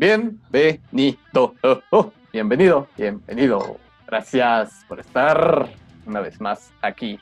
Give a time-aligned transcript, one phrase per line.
[0.00, 1.54] Bienvenido.
[1.62, 3.76] Oh, oh, bienvenido, bienvenido.
[4.06, 5.68] Gracias por estar
[6.06, 7.20] una vez más aquí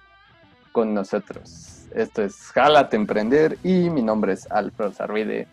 [0.70, 1.88] con nosotros.
[1.92, 5.48] Esto es Jalate Emprender y mi nombre es Alfredo Sarvide.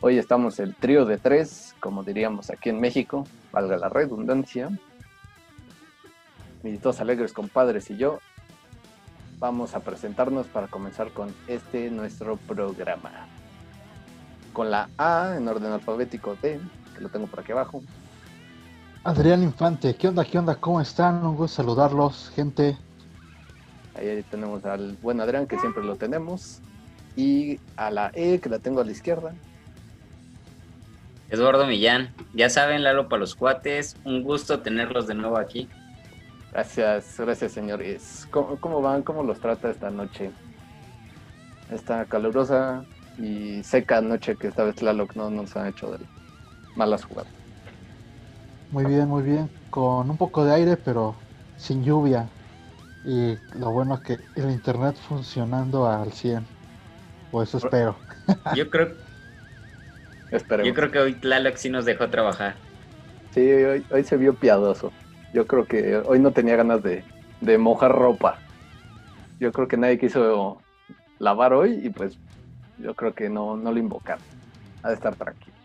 [0.00, 4.68] Hoy estamos el trío de tres, como diríamos aquí en México, valga la redundancia.
[6.62, 8.18] Mis dos alegres compadres y yo
[9.38, 13.26] vamos a presentarnos para comenzar con este nuestro programa.
[14.58, 16.58] Con la A en orden alfabético D,
[16.96, 17.80] que lo tengo por aquí abajo.
[19.04, 20.24] Adrián Infante, ¿qué onda?
[20.24, 20.56] ¿Qué onda?
[20.56, 21.24] ¿Cómo están?
[21.24, 22.76] Un gusto saludarlos, gente.
[23.94, 26.58] Ahí tenemos al buen Adrián, que siempre lo tenemos.
[27.14, 29.32] Y a la E, que la tengo a la izquierda.
[31.30, 35.68] Eduardo Millán, ya saben, Lalo para los cuates, un gusto tenerlos de nuevo aquí.
[36.50, 38.26] Gracias, gracias señores.
[38.32, 39.04] ¿Cómo, ¿Cómo, van?
[39.04, 40.32] ¿Cómo los trata esta noche?
[41.70, 42.84] Esta calurosa
[43.18, 46.08] y seca noche que esta vez Tlaloc no nos ha hecho de
[46.74, 47.34] malas jugadas.
[48.70, 49.54] Muy bien, muy bien.
[49.70, 52.34] Con un poco de aire, pero sin lluvia.
[53.02, 56.50] Y lo bueno es que el internet funcionando al 100.
[57.30, 58.04] O eso espero.
[58.50, 58.96] Yo creo,
[60.60, 62.62] Yo creo que hoy Tlaloc sí nos dejó trabajar.
[63.30, 64.96] Sí, hoy, hoy se vio piadoso.
[65.32, 67.08] Yo creo que hoy no tenía ganas de,
[67.40, 68.44] de mojar ropa.
[69.38, 70.66] Yo creo que nadie quiso
[71.18, 72.20] lavar hoy y pues
[72.78, 74.22] yo creo que no, no lo invocaron.
[74.82, 75.56] Ha de estar tranquilo.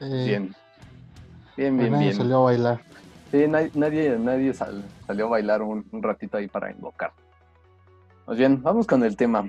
[0.00, 0.54] Eh, bien.
[1.56, 2.16] Bien, pues bien, nadie bien.
[2.16, 2.80] salió a bailar.
[3.30, 7.12] Sí, nadie, nadie, nadie sal- salió a bailar un, un ratito ahí para invocar.
[8.26, 9.48] Pues bien, vamos con el tema.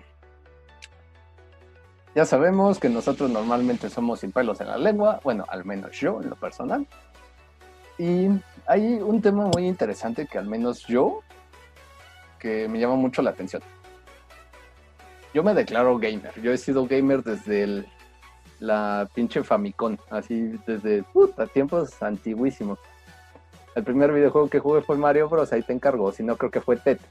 [2.16, 6.22] Ya sabemos que nosotros normalmente somos sin pelos en la lengua, bueno, al menos yo
[6.22, 6.88] en lo personal.
[7.98, 8.28] Y
[8.68, 11.20] hay un tema muy interesante que al menos yo,
[12.40, 13.62] que me llama mucho la atención.
[15.36, 17.88] Yo me declaro gamer, yo he sido gamer desde el-
[18.62, 21.04] la pinche Famicom, así desde
[21.52, 22.80] tiempos antiguísimos.
[23.76, 25.52] El primer videojuego que jugué fue Mario Bros.
[25.52, 27.02] Ahí te encargo, si no creo que fue Tet.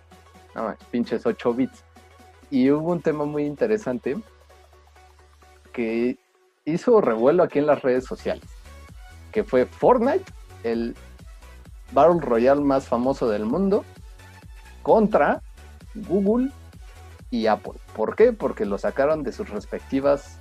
[0.54, 1.84] No, más, pinches 8 bits.
[2.50, 4.16] Y hubo un tema muy interesante
[5.70, 6.16] que
[6.64, 8.48] hizo revuelo aquí en las redes sociales,
[9.32, 10.24] que fue Fortnite,
[10.62, 10.96] el
[11.92, 13.84] Battle Royale más famoso del mundo,
[14.82, 15.42] contra
[15.94, 16.50] Google
[17.34, 17.72] y Apple.
[17.96, 18.32] ¿Por qué?
[18.32, 20.38] Porque lo sacaron de sus respectivas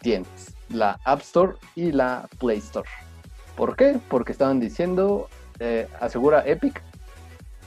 [0.00, 2.88] tiendas, la App Store y la Play Store.
[3.56, 4.00] ¿Por qué?
[4.08, 6.82] Porque estaban diciendo, eh, asegura Epic,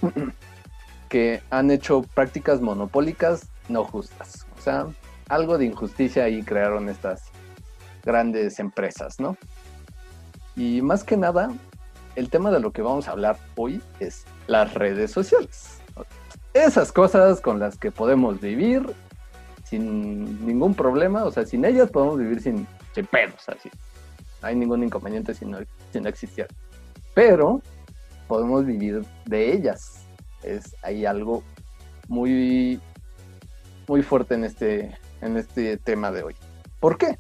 [1.10, 4.48] que han hecho prácticas monopólicas no justas.
[4.58, 4.88] O sea,
[5.30, 7.26] algo de injusticia ahí crearon estas
[8.04, 9.38] grandes empresas, ¿no?
[10.56, 11.52] Y más que nada,
[12.16, 15.83] el tema de lo que vamos a hablar hoy es las redes sociales.
[16.54, 18.94] Esas cosas con las que podemos vivir
[19.64, 23.70] sin ningún problema, o sea, sin ellas podemos vivir sin, sin pedos, así.
[24.42, 25.58] No hay ningún inconveniente si no,
[25.92, 26.10] si no.
[27.16, 27.62] Pero
[28.28, 30.06] podemos vivir de ellas.
[30.44, 31.44] Es hay algo
[32.08, 32.80] muy,
[33.88, 36.36] muy fuerte en este, en este tema de hoy.
[36.80, 37.18] ¿Por qué?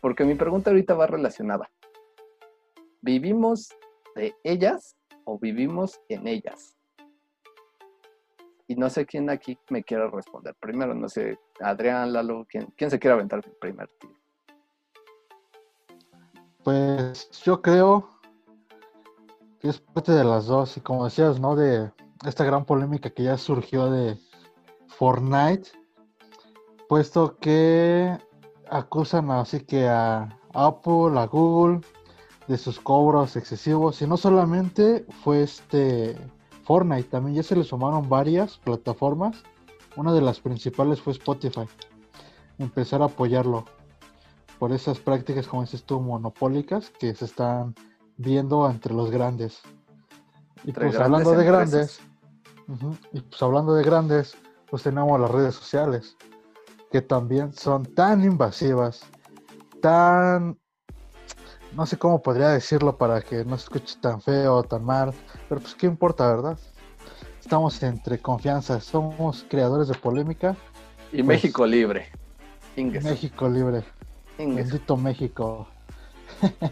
[0.00, 1.70] Porque mi pregunta ahorita va relacionada.
[3.02, 3.68] ¿Vivimos
[4.16, 6.79] de ellas o vivimos en ellas?
[8.70, 10.54] Y no sé quién aquí me quiera responder.
[10.60, 14.14] Primero, no sé, Adrián, Lalo, ¿quién, quién se quiere aventar el primer tiro?
[16.62, 18.08] Pues yo creo
[19.58, 20.76] que es parte de las dos.
[20.76, 21.56] Y como decías, ¿no?
[21.56, 21.90] De
[22.24, 24.16] esta gran polémica que ya surgió de
[24.86, 25.70] Fortnite,
[26.88, 28.16] puesto que
[28.70, 31.80] acusan así que a Apple, a Google,
[32.46, 34.00] de sus cobros excesivos.
[34.00, 36.16] Y no solamente fue este
[36.70, 39.42] Fortnite, también ya se le sumaron varias plataformas.
[39.96, 41.66] Una de las principales fue Spotify.
[42.58, 43.64] Empezar a apoyarlo
[44.60, 47.74] por esas prácticas, como dices tú, monopólicas que se están
[48.18, 49.60] viendo entre los grandes.
[50.62, 52.00] Y pues grandes hablando de empresas.
[52.68, 54.36] grandes, y pues hablando de grandes,
[54.70, 56.16] pues tenemos las redes sociales,
[56.92, 59.00] que también son tan invasivas,
[59.82, 60.56] tan,
[61.74, 65.12] no sé cómo podría decirlo para que no se escuche tan feo o tan mal,
[65.48, 66.58] pero pues qué importa, ¿verdad?
[67.40, 70.56] Estamos entre confianza, somos creadores de polémica,
[71.12, 72.08] Y México libre.
[72.76, 73.04] Ingues.
[73.04, 73.82] México libre.
[74.38, 74.70] Ingues.
[74.70, 75.66] Bendito México.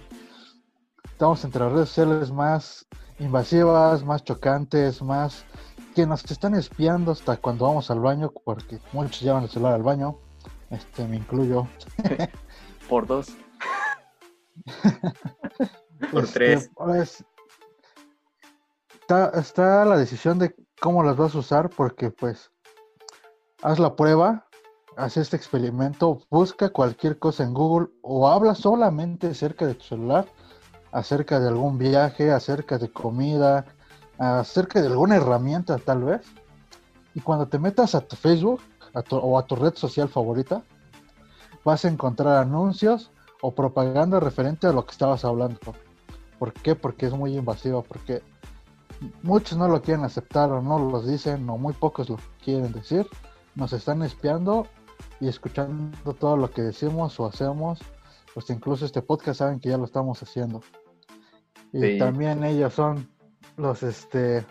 [1.10, 2.86] Estamos entre las redes sociales más
[3.18, 5.44] invasivas, más chocantes, más
[5.94, 9.82] que nos están espiando hasta cuando vamos al baño, porque muchos llevan el celular al
[9.82, 10.16] baño.
[10.70, 11.66] Este, me incluyo.
[12.88, 13.36] Por dos.
[16.10, 16.70] Por Este, tres.
[16.76, 17.24] ahora es-
[19.00, 22.50] está, está la decisión de cómo las vas a usar, porque pues
[23.62, 24.46] haz la prueba,
[24.96, 30.26] haz este experimento, busca cualquier cosa en Google o habla solamente acerca de tu celular,
[30.92, 33.64] acerca de algún viaje, acerca de comida,
[34.18, 36.26] acerca de alguna herramienta tal vez.
[37.14, 38.60] Y cuando te metas a tu Facebook
[39.10, 40.62] o a tu red social favorita,
[41.64, 45.58] vas a encontrar anuncios o propaganda referente a lo que estabas hablando.
[46.38, 46.74] ¿Por qué?
[46.74, 48.22] Porque es muy invasivo, porque
[49.22, 53.06] muchos no lo quieren aceptar o no lo dicen o muy pocos lo quieren decir.
[53.54, 54.66] Nos están espiando
[55.20, 57.80] y escuchando todo lo que decimos o hacemos.
[58.34, 60.60] Pues incluso este podcast saben que ya lo estamos haciendo.
[61.72, 63.08] Y también ellos son
[63.56, 64.46] los este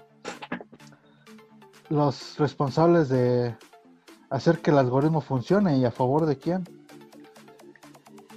[1.89, 3.55] los responsables de
[4.29, 6.65] hacer que el algoritmo funcione y a favor de quién.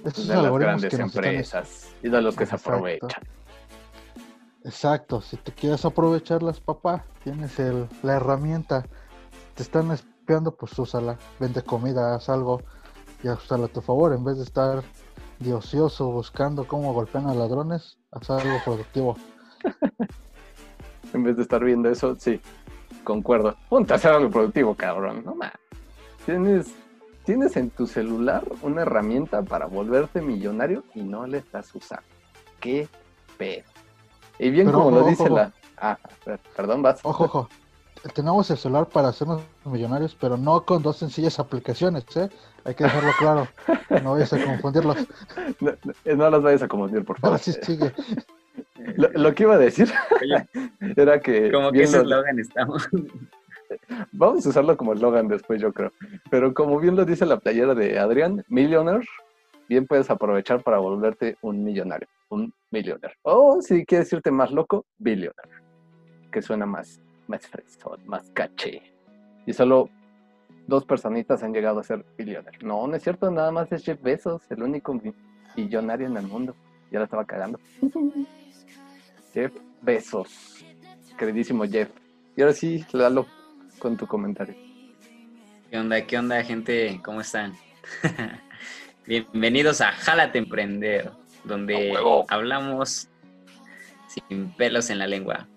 [0.03, 3.21] Estos de las grandes empresas y de los que se aprovechan.
[4.63, 8.85] Exacto, si te quieres aprovecharlas, papá, tienes el, la herramienta.
[9.55, 11.17] Te están espiando, pues úsala.
[11.39, 12.61] Vende comida, haz algo
[13.23, 14.13] y úsala a tu favor.
[14.13, 14.83] En vez de estar
[15.39, 19.17] de ocioso buscando cómo golpean a ladrones, haz algo productivo.
[21.13, 22.39] en vez de estar viendo eso, sí,
[23.03, 23.55] concuerdo.
[23.67, 25.23] Ponte a hacer algo productivo, cabrón.
[25.25, 25.53] No más.
[26.25, 26.73] Tienes,
[27.23, 32.03] tienes en tu celular una herramienta para volverte millonario y no le estás usando.
[32.59, 32.87] Qué
[33.37, 33.63] pedo.
[34.39, 35.53] Y bien como lo dice la...
[35.77, 35.97] Ah,
[36.55, 36.99] perdón, vas.
[37.03, 37.49] Ojo, ojo.
[38.15, 42.29] Tenemos el celular para hacernos millonarios, pero no con dos sencillas aplicaciones, ¿eh?
[42.63, 43.47] Hay que dejarlo claro.
[44.03, 44.97] No vayas a confundirlos.
[45.59, 45.73] No,
[46.15, 47.37] no, las vayas a confundir, por favor.
[47.37, 47.93] sí, sigue.
[48.97, 49.91] Lo, que iba a decir
[50.95, 51.51] era que...
[51.51, 52.89] Como que ese eslogan estamos.
[54.11, 55.91] Vamos a usarlo como eslogan después, yo creo.
[56.29, 59.05] Pero como bien lo dice la playera de Adrián, Millionaire,
[59.71, 63.15] bien puedes aprovechar para volverte un millonario, un millionaire.
[63.21, 65.63] O si quieres irte más loco, billionaire,
[66.31, 68.81] que suena más, más fresón, más caché.
[69.45, 69.89] Y solo
[70.67, 72.57] dos personitas han llegado a ser billionaire.
[72.63, 74.99] No, no es cierto, nada más es Jeff Bezos, el único
[75.55, 76.55] millonario en el mundo.
[76.91, 77.57] Ya la estaba cagando.
[79.33, 80.65] Jeff Bezos,
[81.17, 81.89] queridísimo Jeff.
[82.35, 83.25] Y ahora sí, Lalo,
[83.81, 84.55] con tu comentario.
[85.69, 87.01] ¿Qué onda, qué onda, gente?
[87.03, 87.55] ¿Cómo están?
[89.07, 91.09] Bienvenidos a Jálate Emprender,
[91.45, 91.97] donde
[92.27, 93.09] hablamos
[94.07, 95.47] sin pelos en la lengua.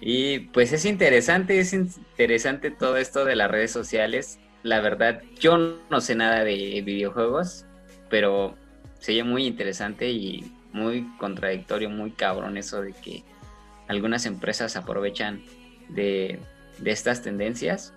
[0.00, 4.38] Y pues es interesante, es interesante todo esto de las redes sociales.
[4.62, 7.66] La verdad, yo no sé nada de videojuegos,
[8.08, 8.54] pero
[9.00, 13.24] sería muy interesante y muy contradictorio, muy cabrón eso de que
[13.88, 15.42] algunas empresas aprovechan
[15.88, 16.38] de,
[16.78, 17.92] de estas tendencias.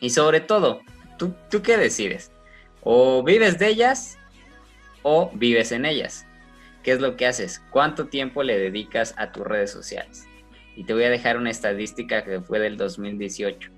[0.00, 0.80] Y sobre todo,
[1.18, 2.32] ¿tú, ¿tú qué decides?
[2.82, 4.18] O vives de ellas
[5.02, 6.26] o vives en ellas.
[6.82, 7.62] ¿Qué es lo que haces?
[7.70, 10.26] ¿Cuánto tiempo le dedicas a tus redes sociales?
[10.74, 13.70] Y te voy a dejar una estadística que fue del 2018,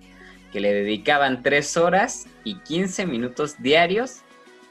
[0.52, 4.22] que le dedicaban 3 horas y 15 minutos diarios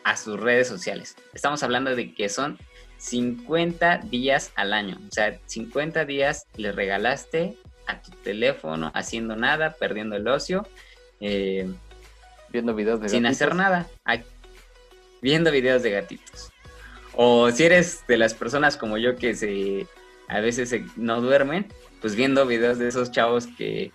[0.03, 1.15] a sus redes sociales.
[1.33, 2.57] Estamos hablando de que son
[2.97, 4.97] 50 días al año.
[5.07, 10.67] O sea, 50 días le regalaste a tu teléfono haciendo nada, perdiendo el ocio.
[11.19, 11.69] Eh,
[12.53, 13.87] Viendo videos de Sin hacer nada.
[15.21, 16.51] Viendo videos de gatitos.
[17.15, 19.87] O si eres de las personas como yo que se
[20.27, 21.67] a veces no duermen,
[21.99, 23.91] pues viendo videos de esos chavos que,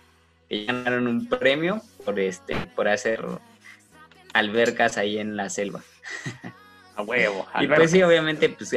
[0.49, 3.23] ganaron un premio por este por hacer
[4.33, 5.81] albercas ahí en la selva.
[6.95, 7.47] A huevo.
[7.61, 8.75] Y pues sí, obviamente, pues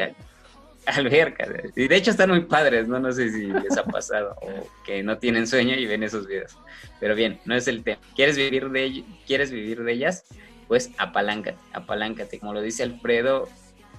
[0.87, 1.49] albercas.
[1.76, 2.98] Y de hecho están muy padres, ¿no?
[2.98, 6.56] No sé si les ha pasado o que no tienen sueño y ven esos videos.
[7.01, 8.01] Pero bien, no es el tema.
[8.15, 10.24] ¿Quieres vivir de, ¿quieres vivir de ellas?
[10.69, 12.39] Pues apaláncate, apaláncate.
[12.39, 13.48] Como lo dice Alfredo,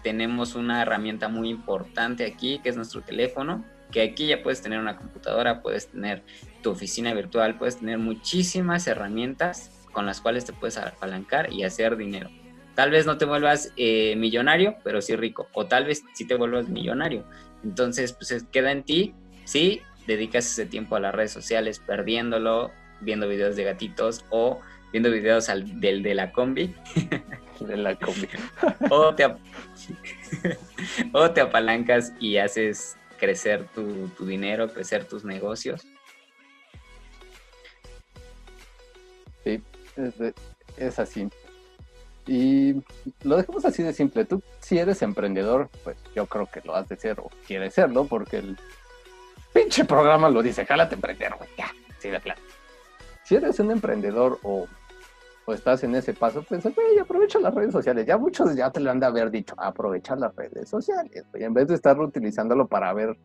[0.03, 4.79] tenemos una herramienta muy importante aquí, que es nuestro teléfono, que aquí ya puedes tener
[4.79, 6.23] una computadora, puedes tener
[6.61, 11.95] tu oficina virtual, puedes tener muchísimas herramientas con las cuales te puedes apalancar y hacer
[11.95, 12.29] dinero.
[12.75, 15.47] Tal vez no te vuelvas eh, millonario, pero sí rico.
[15.53, 17.23] O tal vez sí te vuelvas millonario.
[17.63, 19.13] Entonces, pues queda en ti
[19.45, 24.59] si dedicas ese tiempo a las redes sociales perdiéndolo, viendo videos de gatitos o
[24.91, 26.73] viendo videos del de la combi.
[27.59, 28.27] de la combi.
[28.89, 29.25] o, te,
[31.13, 35.85] o te apalancas y haces crecer tu, tu dinero, crecer tus negocios.
[39.43, 39.61] Sí,
[39.95, 40.33] es,
[40.77, 41.29] es así.
[42.25, 42.81] Y
[43.23, 44.25] lo dejamos así de simple.
[44.25, 48.05] Tú, si eres emprendedor, pues yo creo que lo has de ser o quieres serlo,
[48.05, 48.57] porque el
[49.53, 51.67] pinche programa lo dice, jálate emprender, güey, ya,
[51.99, 52.41] sí, de claro.
[53.23, 54.67] Si eres un emprendedor o,
[55.45, 58.05] o estás en ese paso, pues, güey, aprovecha las redes sociales.
[58.05, 61.43] Ya muchos ya te lo han de haber dicho, aprovechar las redes sociales, güey.
[61.43, 63.17] En vez de estar utilizándolo para ver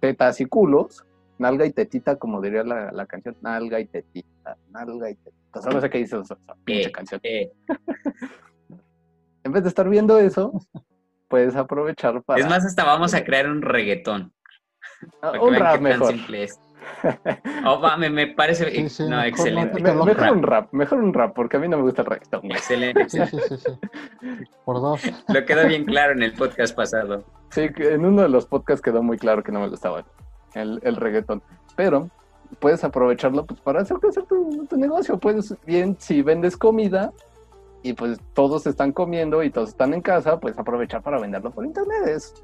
[0.00, 1.04] tetas y culos,
[1.40, 5.60] nalga y tetita, como diría la, la canción, nalga y tetita, nalga y tetita.
[5.62, 7.20] ¿Sabes qué dice esa, pinche Eh, canción?
[7.24, 7.50] eh.
[9.42, 10.52] En vez de estar viendo eso,
[11.28, 14.32] puedes aprovechar para Es más, hasta vamos a crear un reggaetón.
[15.22, 16.14] Ah, un rap mejor.
[17.64, 19.80] Oh, va, me, me parece Sí, sí, no, mejor excelente.
[19.80, 20.36] no Me- mejor rap.
[20.36, 22.44] un rap, mejor un rap, porque a mí no me gusta el reggaetón.
[22.50, 23.48] Excelente, Sí, excelente.
[23.56, 23.70] sí, sí,
[24.20, 24.46] sí.
[24.66, 25.00] Por dos.
[25.28, 27.24] Lo quedó bien claro en el podcast pasado.
[27.50, 30.04] Sí, que en uno de los podcasts quedó muy claro que no me gustaba
[30.54, 31.42] el, el reggaetón.
[31.76, 32.10] Pero
[32.58, 35.18] puedes aprovecharlo pues, para hacer crecer tu, negocio.
[35.18, 37.12] Puedes, bien, si vendes comida
[37.82, 41.64] y pues todos están comiendo y todos están en casa, pues aprovechar para venderlo por
[41.64, 42.08] internet.
[42.08, 42.34] Es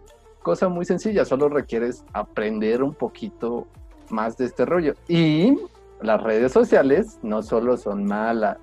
[0.42, 3.66] cosa muy sencilla, solo requieres aprender un poquito
[4.10, 4.94] más de este rollo.
[5.08, 5.58] Y
[6.00, 8.58] las redes sociales no solo son malas,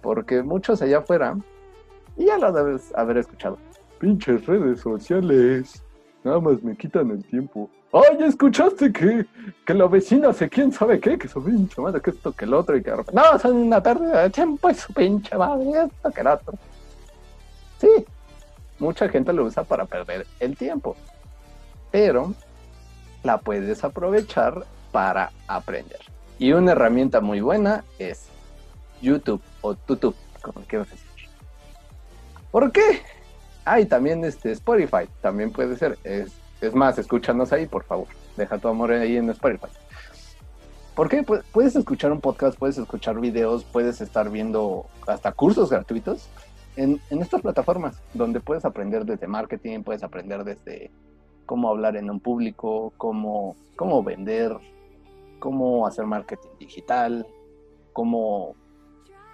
[0.00, 1.36] porque muchos allá afuera,
[2.16, 3.58] y ya lo debes haber escuchado,
[3.98, 5.82] pinches redes sociales,
[6.24, 7.68] nada más me quitan el tiempo.
[7.92, 9.26] Ay, ¿escuchaste que,
[9.64, 11.18] que la vecina hace quién sabe qué?
[11.18, 12.90] Que su pinche madre, que esto, que el otro, y que...
[12.90, 16.54] No, son una pérdida de tiempo y su pinche madre, esto, que el otro.
[17.78, 17.88] Sí,
[18.78, 20.96] mucha gente lo usa para perder el tiempo,
[21.90, 22.34] pero
[23.22, 26.00] la puedes aprovechar para aprender.
[26.38, 28.28] Y una herramienta muy buena es
[29.00, 31.08] YouTube o YouTube, como quieras decir.
[32.50, 33.02] ¿Por qué?
[33.70, 35.98] Ah, y también este Spotify, también puede ser.
[36.04, 36.32] Es,
[36.74, 38.06] más, escúchanos ahí, por favor.
[38.36, 39.66] Deja tu amor ahí en Spotify.
[40.94, 41.24] ¿Por qué?
[41.24, 46.28] Pu- Puedes escuchar un podcast, puedes escuchar videos, puedes estar viendo hasta cursos gratuitos
[46.76, 50.90] en, en estas plataformas, donde puedes aprender desde marketing, puedes aprender desde
[51.44, 54.56] cómo hablar en un público, cómo, cómo vender,
[55.40, 57.26] cómo hacer marketing digital,
[57.92, 58.54] cómo,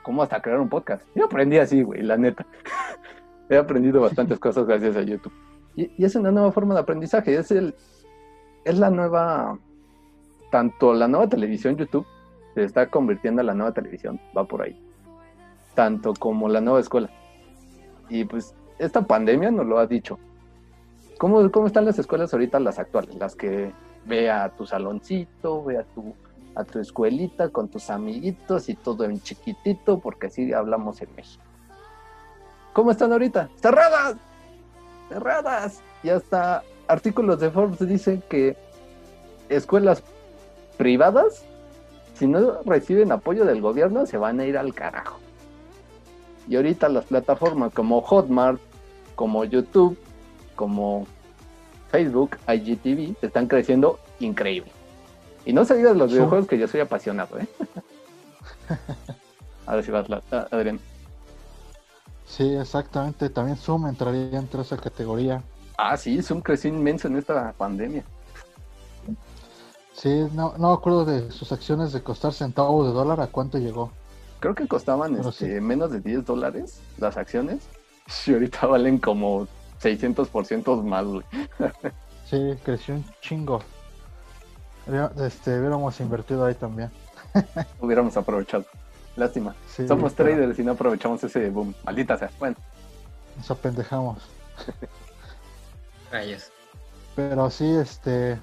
[0.03, 1.07] cómo hasta crear un podcast.
[1.15, 2.45] Yo aprendí así, güey, la neta.
[3.49, 5.33] He aprendido bastantes cosas gracias a YouTube.
[5.77, 7.37] Y, es una nueva forma de aprendizaje.
[7.37, 7.75] Es, el,
[8.65, 9.59] es la nueva,
[10.51, 12.07] tanto la nueva televisión YouTube
[12.55, 14.81] se está convirtiendo en la nueva televisión, va por ahí.
[15.75, 17.11] Tanto como la nueva escuela.
[18.09, 20.19] Y pues esta pandemia nos lo ha dicho.
[21.19, 23.15] ¿Cómo, cómo están las escuelas ahorita, las actuales?
[23.17, 23.73] Las que
[24.07, 26.15] ve a tu saloncito, ve a tu,
[26.55, 31.43] a tu escuelita con tus amiguitos y todo en chiquitito, porque así hablamos en México.
[32.75, 33.49] ¿Cómo están ahorita?
[33.63, 34.17] ¡Cerradas!
[35.09, 35.81] ¡Cerradas!
[36.03, 38.57] Y hasta artículos de Forbes dicen que
[39.49, 40.03] escuelas
[40.77, 41.45] privadas,
[42.15, 45.21] si no reciben apoyo del gobierno, se van a ir al carajo.
[46.49, 48.61] Y ahorita las plataformas como Hotmart,
[49.15, 49.97] como YouTube,
[50.57, 51.07] como
[51.93, 54.73] Facebook, IGTV, están creciendo increíble.
[55.47, 57.47] Y no se digan los videojuegos que yo soy apasionado, ¿eh?
[59.67, 60.07] A ver si vas,
[60.51, 60.81] Adrián.
[62.27, 63.29] Sí, exactamente.
[63.31, 65.43] También Zoom entraría entre esa categoría.
[65.77, 68.05] Ah, sí, Zoom creció inmenso en esta pandemia.
[69.93, 73.59] Sí, no, no me acuerdo de sus acciones de costar centavos de dólar, ¿a cuánto
[73.59, 73.93] llegó?
[74.41, 75.61] Creo que costaban este, sí.
[75.61, 77.69] menos de 10 dólares las acciones.
[78.27, 79.47] Y ahorita valen como
[79.81, 81.25] 600% más, güey.
[82.29, 83.61] Sí, creció un chingo.
[85.19, 86.91] Este, hubiéramos invertido ahí también.
[87.81, 88.65] Hubiéramos aprovechado.
[89.17, 89.55] Lástima.
[89.69, 91.75] Sí, Somos pero traders y no aprovechamos ese boom.
[91.85, 92.31] Maldita sea.
[92.39, 92.57] Bueno,
[93.37, 94.19] Nos apendejamos.
[96.11, 96.51] Rayos.
[97.17, 98.39] Pero sí, este.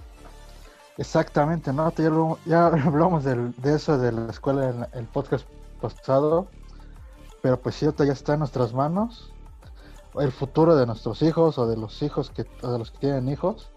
[0.98, 1.92] Exactamente, ¿no?
[1.96, 5.46] Ya, lo- ya hablamos del- de eso de la escuela en el podcast
[5.82, 6.48] pasado.
[7.42, 9.32] Pero pues sí, ya está en nuestras manos.
[10.20, 13.30] El futuro de nuestros hijos o de los hijos que, o de los que tienen
[13.30, 13.70] hijos.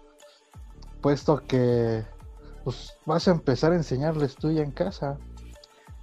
[1.01, 2.03] Puesto que
[2.63, 5.17] pues vas a empezar a enseñarles tú ya en casa.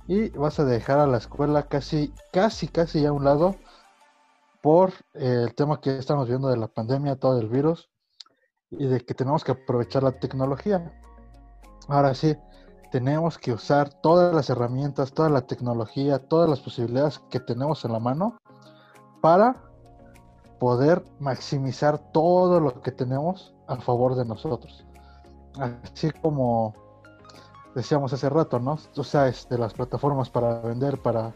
[0.06, 3.56] Y vas a dejar a la escuela casi, casi, casi a un lado.
[4.62, 7.90] Por el tema que estamos viendo de la pandemia, todo el virus
[8.70, 10.92] y de que tenemos que aprovechar la tecnología.
[11.88, 12.36] Ahora sí,
[12.92, 17.92] tenemos que usar todas las herramientas, toda la tecnología, todas las posibilidades que tenemos en
[17.92, 18.38] la mano
[19.20, 19.56] para
[20.60, 24.86] poder maximizar todo lo que tenemos a favor de nosotros.
[25.58, 26.74] Así como
[27.74, 28.78] decíamos hace rato, ¿no?
[28.96, 31.32] O sea, este, las plataformas para vender para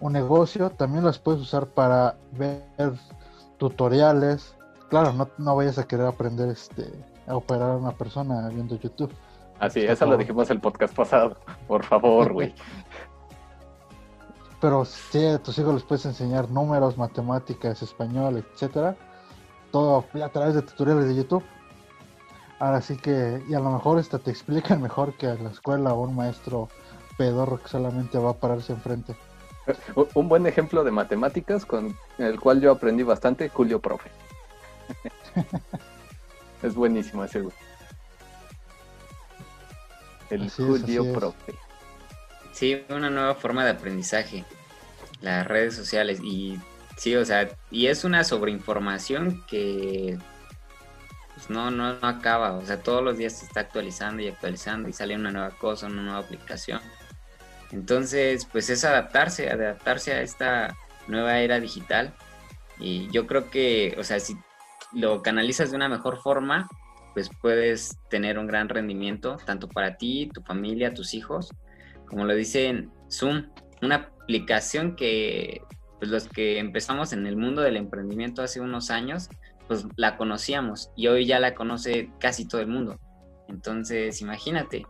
[0.00, 2.62] un negocio, también las puedes usar para ver
[3.58, 4.56] tutoriales,
[4.88, 6.90] claro, no, no vayas a querer aprender este,
[7.26, 9.12] a operar a una persona viendo YouTube.
[9.58, 11.36] así, Por eso lo dijimos el podcast pasado.
[11.66, 12.54] Por favor, güey.
[14.60, 18.96] Pero sí, a tus hijos les puedes enseñar números, matemáticas, español, etcétera.
[19.70, 21.44] Todo a través de tutoriales de YouTube.
[22.58, 25.92] Ahora sí que, y a lo mejor hasta te explican mejor que a la escuela
[25.94, 26.68] o un maestro
[27.16, 29.14] pedorro que solamente va a pararse enfrente.
[29.94, 34.10] U- Un buen ejemplo de matemáticas con el cual yo aprendí bastante, Julio Profe.
[36.62, 37.54] es buenísimo ese, güey.
[40.30, 41.54] El judío profe.
[42.52, 44.44] Sí, una nueva forma de aprendizaje.
[45.22, 46.20] Las redes sociales.
[46.22, 46.58] Y
[46.96, 50.18] sí, o sea, y es una sobreinformación que
[51.38, 52.54] pues no, no, no acaba.
[52.54, 55.86] O sea, todos los días se está actualizando y actualizando y sale una nueva cosa,
[55.86, 56.80] una nueva aplicación.
[57.70, 60.76] Entonces, pues es adaptarse, adaptarse a esta
[61.06, 62.12] nueva era digital.
[62.80, 64.36] Y yo creo que, o sea, si
[64.92, 66.68] lo canalizas de una mejor forma,
[67.14, 71.50] pues puedes tener un gran rendimiento, tanto para ti, tu familia, tus hijos,
[72.06, 73.46] como lo dicen Zoom,
[73.80, 75.62] una aplicación que
[76.00, 79.28] pues los que empezamos en el mundo del emprendimiento hace unos años,
[79.68, 82.98] pues la conocíamos y hoy ya la conoce casi todo el mundo.
[83.48, 84.86] Entonces, imagínate,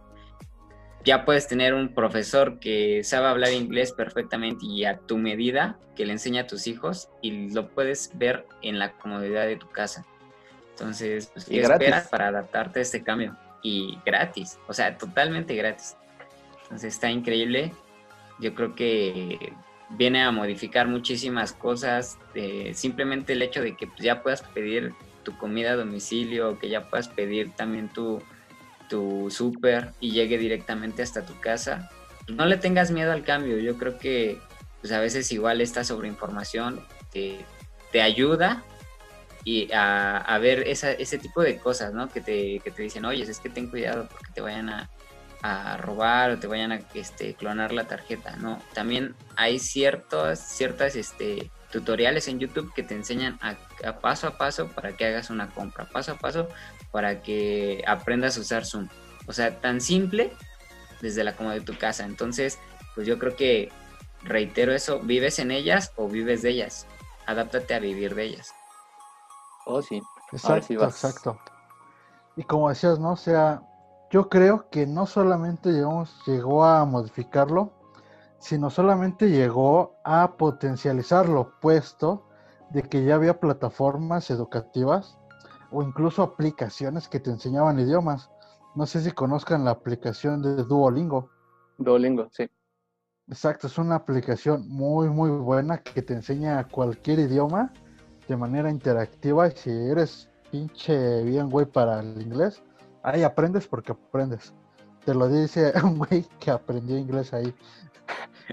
[1.04, 6.06] ya puedes tener un profesor que sabe hablar inglés perfectamente y a tu medida que
[6.06, 10.06] le enseña a tus hijos y lo puedes ver en la comodidad de tu casa.
[10.70, 13.36] Entonces, pues, ¿qué esperas para adaptarte a este cambio?
[13.62, 15.96] Y gratis, o sea, totalmente gratis.
[16.62, 17.72] Entonces está increíble.
[18.38, 19.52] Yo creo que
[19.90, 22.18] viene a modificar muchísimas cosas.
[22.74, 26.88] simplemente el hecho de que pues, ya puedas pedir tu comida a domicilio, que ya
[26.88, 28.22] puedas pedir también tu,
[28.88, 31.90] tu súper y llegue directamente hasta tu casa.
[32.28, 33.58] No le tengas miedo al cambio.
[33.58, 34.40] Yo creo que
[34.80, 37.44] pues, a veces igual esta sobreinformación te,
[37.92, 38.64] te ayuda
[39.44, 42.10] y a, ver ese tipo de cosas, ¿no?
[42.10, 44.90] Que te, que te dicen, oye, es que ten cuidado porque te vayan a,
[45.42, 48.60] a robar o te vayan a este, clonar la tarjeta, ¿no?
[48.74, 53.56] También hay ciertos, ciertas este, tutoriales en YouTube que te enseñan a,
[54.00, 56.48] paso a paso para que hagas una compra, paso a paso
[56.90, 58.88] para que aprendas a usar Zoom.
[59.26, 60.32] O sea, tan simple
[61.00, 62.04] desde la comodidad de tu casa.
[62.04, 62.58] Entonces,
[62.94, 63.70] pues yo creo que,
[64.22, 66.86] reitero eso, vives en ellas o vives de ellas.
[67.26, 68.54] Adáptate a vivir de ellas.
[69.66, 70.02] Oh, sí.
[70.32, 71.40] Exacto, exacto.
[72.36, 73.12] Y como decías, ¿no?
[73.12, 73.62] O sea,
[74.10, 77.72] yo creo que no solamente llegó a modificarlo,
[78.38, 82.24] sino solamente llegó a potencializarlo, puesto
[82.70, 85.18] de que ya había plataformas educativas
[85.70, 88.30] o incluso aplicaciones que te enseñaban idiomas.
[88.74, 91.30] No sé si conozcan la aplicación de Duolingo.
[91.78, 92.48] Duolingo, sí.
[93.26, 97.72] Exacto, es una aplicación muy, muy buena que te enseña cualquier idioma
[98.26, 99.48] de manera interactiva.
[99.48, 102.62] Y si eres pinche bien güey para el inglés,
[103.02, 104.52] Ahí aprendes porque aprendes.
[105.04, 107.54] Te lo dice un güey que aprendió inglés ahí.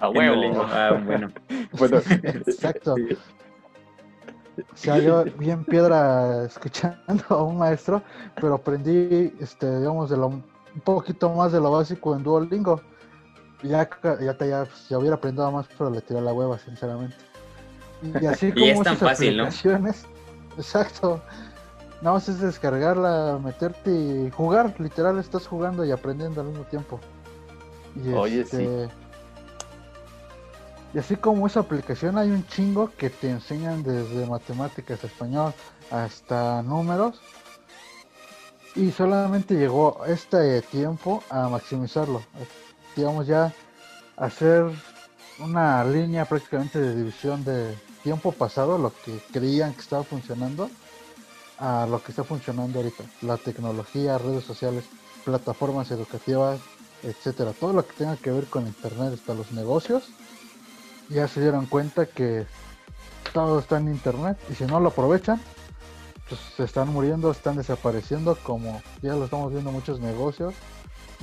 [0.02, 0.66] A huevo.
[0.72, 1.32] Ah, bueno.
[2.24, 2.96] Exacto.
[4.74, 8.02] Salió bien piedra escuchando a un maestro,
[8.40, 10.44] pero aprendí, este, digamos, de lo, un
[10.84, 12.82] poquito más de lo básico en Duolingo.
[13.64, 17.18] Ya, ya, ya, pues, ya hubiera aprendido más, pero le tiré la hueva, sinceramente.
[18.22, 19.46] Y así como y es tan fácil, ¿no?
[20.58, 21.22] Exacto.
[22.06, 24.76] Nada más es descargarla, meterte y jugar.
[24.78, 27.00] Literal, estás jugando y aprendiendo al mismo tiempo.
[27.96, 28.58] Y Oye, sí.
[28.58, 28.90] Este,
[30.94, 35.52] y así como esa aplicación, hay un chingo que te enseñan desde matemáticas, español,
[35.90, 37.20] hasta números.
[38.76, 42.22] Y solamente llegó este tiempo a maximizarlo.
[42.96, 43.52] Digamos, ya
[44.16, 44.68] hacer
[45.40, 50.70] una línea prácticamente de división de tiempo pasado, lo que creían que estaba funcionando
[51.58, 54.86] a lo que está funcionando ahorita, la tecnología, redes sociales,
[55.24, 56.60] plataformas educativas,
[57.04, 60.10] etcétera, todo lo que tenga que ver con internet, hasta los negocios,
[61.10, 62.46] ya se dieron cuenta que
[63.34, 65.42] todo está en internet y si no lo aprovechan,
[66.28, 70.54] pues se están muriendo, están desapareciendo, como ya lo estamos viendo muchos negocios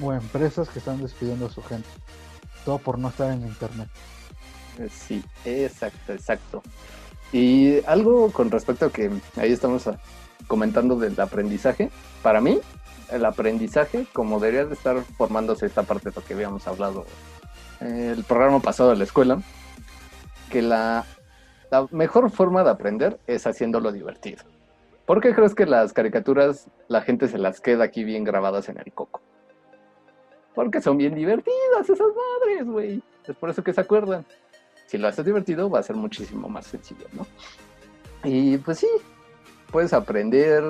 [0.00, 1.88] o empresas que están despidiendo a su gente,
[2.64, 3.88] todo por no estar en internet.
[4.78, 6.62] Eh, sí, exacto, exacto.
[7.32, 9.88] Y algo con respecto a que ahí estamos
[10.46, 11.90] comentando del aprendizaje,
[12.22, 12.60] para mí
[13.10, 17.04] el aprendizaje, como debería de estar formándose esta parte de lo que habíamos hablado
[17.80, 19.42] el programa pasado de la escuela,
[20.50, 21.04] que la,
[21.70, 24.44] la mejor forma de aprender es haciéndolo divertido.
[25.06, 28.78] ¿Por qué crees que las caricaturas la gente se las queda aquí bien grabadas en
[28.78, 29.20] el coco?
[30.54, 33.02] Porque son bien divertidas esas madres, güey.
[33.26, 34.24] Es por eso que se acuerdan.
[34.86, 37.26] Si lo haces divertido, va a ser muchísimo más sencillo, ¿no?
[38.24, 38.88] Y pues sí,
[39.72, 40.62] puedes aprender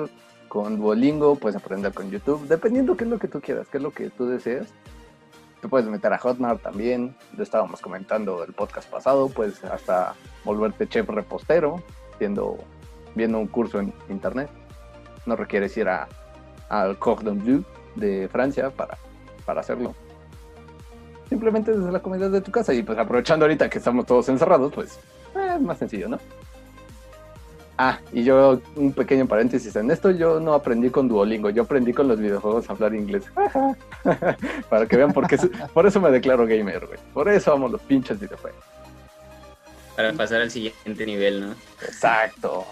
[0.47, 3.83] con Duolingo, puedes aprender con YouTube, dependiendo qué es lo que tú quieras, qué es
[3.83, 4.67] lo que tú deseas.
[5.61, 10.87] Te puedes meter a Hotmart también, lo estábamos comentando el podcast pasado, puedes hasta volverte
[10.87, 11.81] chef repostero,
[12.19, 12.57] viendo,
[13.15, 14.49] viendo un curso en internet.
[15.25, 16.07] No requieres ir a,
[16.69, 17.63] al Cordon Bleu
[17.95, 18.97] de Francia para,
[19.45, 19.93] para hacerlo.
[21.29, 24.71] Simplemente desde la comodidad de tu casa y pues aprovechando ahorita que estamos todos encerrados,
[24.73, 24.99] pues
[25.55, 26.19] es más sencillo, ¿no?
[27.77, 31.91] Ah, y yo, un pequeño paréntesis en esto, yo no aprendí con Duolingo, yo aprendí
[31.91, 33.23] con los videojuegos a hablar inglés.
[34.69, 35.37] Para que vean por qué,
[35.73, 36.99] por eso me declaro gamer, güey.
[37.13, 38.63] Por eso amo los pinches videojuegos.
[39.95, 41.55] Para pasar al siguiente nivel, ¿no?
[41.81, 42.65] Exacto,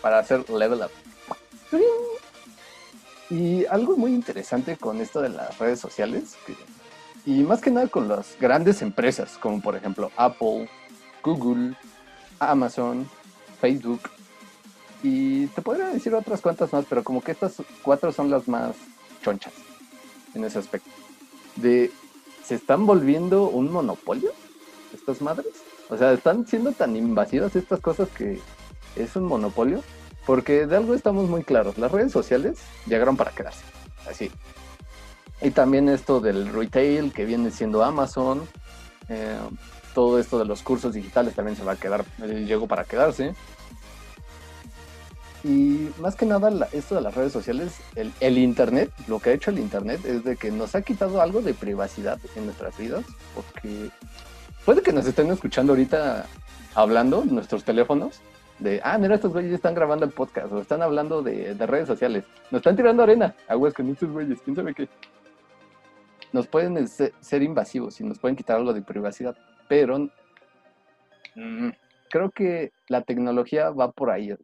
[0.00, 1.80] para hacer level up.
[3.30, 6.36] Y algo muy interesante con esto de las redes sociales,
[7.26, 10.68] y más que nada con las grandes empresas, como por ejemplo Apple,
[11.22, 11.74] Google,
[12.38, 13.08] Amazon,
[13.60, 14.00] Facebook,
[15.04, 18.74] y te podría decir otras cuantas más, pero como que estas cuatro son las más
[19.22, 19.52] chonchas
[20.34, 20.88] en ese aspecto.
[21.56, 21.92] De,
[22.42, 24.30] ¿se están volviendo un monopolio
[24.94, 25.52] estas madres?
[25.90, 28.40] O sea, están siendo tan invasivas estas cosas que
[28.96, 29.82] es un monopolio.
[30.24, 31.76] Porque de algo estamos muy claros.
[31.76, 33.62] Las redes sociales llegaron para quedarse.
[34.08, 34.30] Así.
[35.42, 38.48] Y también esto del retail que viene siendo Amazon.
[39.10, 39.36] Eh,
[39.94, 42.06] todo esto de los cursos digitales también se va a quedar.
[42.22, 43.34] Eh, llegó para quedarse.
[45.44, 47.78] Y más que nada, esto de las redes sociales,
[48.20, 51.42] el, Internet, lo que ha hecho el Internet es de que nos ha quitado algo
[51.42, 53.04] de privacidad en nuestras vidas,
[53.34, 53.90] porque
[54.64, 56.24] puede que nos estén escuchando ahorita
[56.74, 58.22] hablando nuestros teléfonos,
[58.58, 62.24] de, ah, mira, estos güeyes están grabando el podcast, o están hablando de, redes sociales,
[62.50, 64.88] nos están tirando arena, aguas con estos güeyes, quién sabe qué.
[66.32, 69.36] Nos pueden ser invasivos y nos pueden quitar algo de privacidad,
[69.68, 69.98] pero
[71.34, 71.68] mm,
[72.08, 74.34] creo que la tecnología va por ahí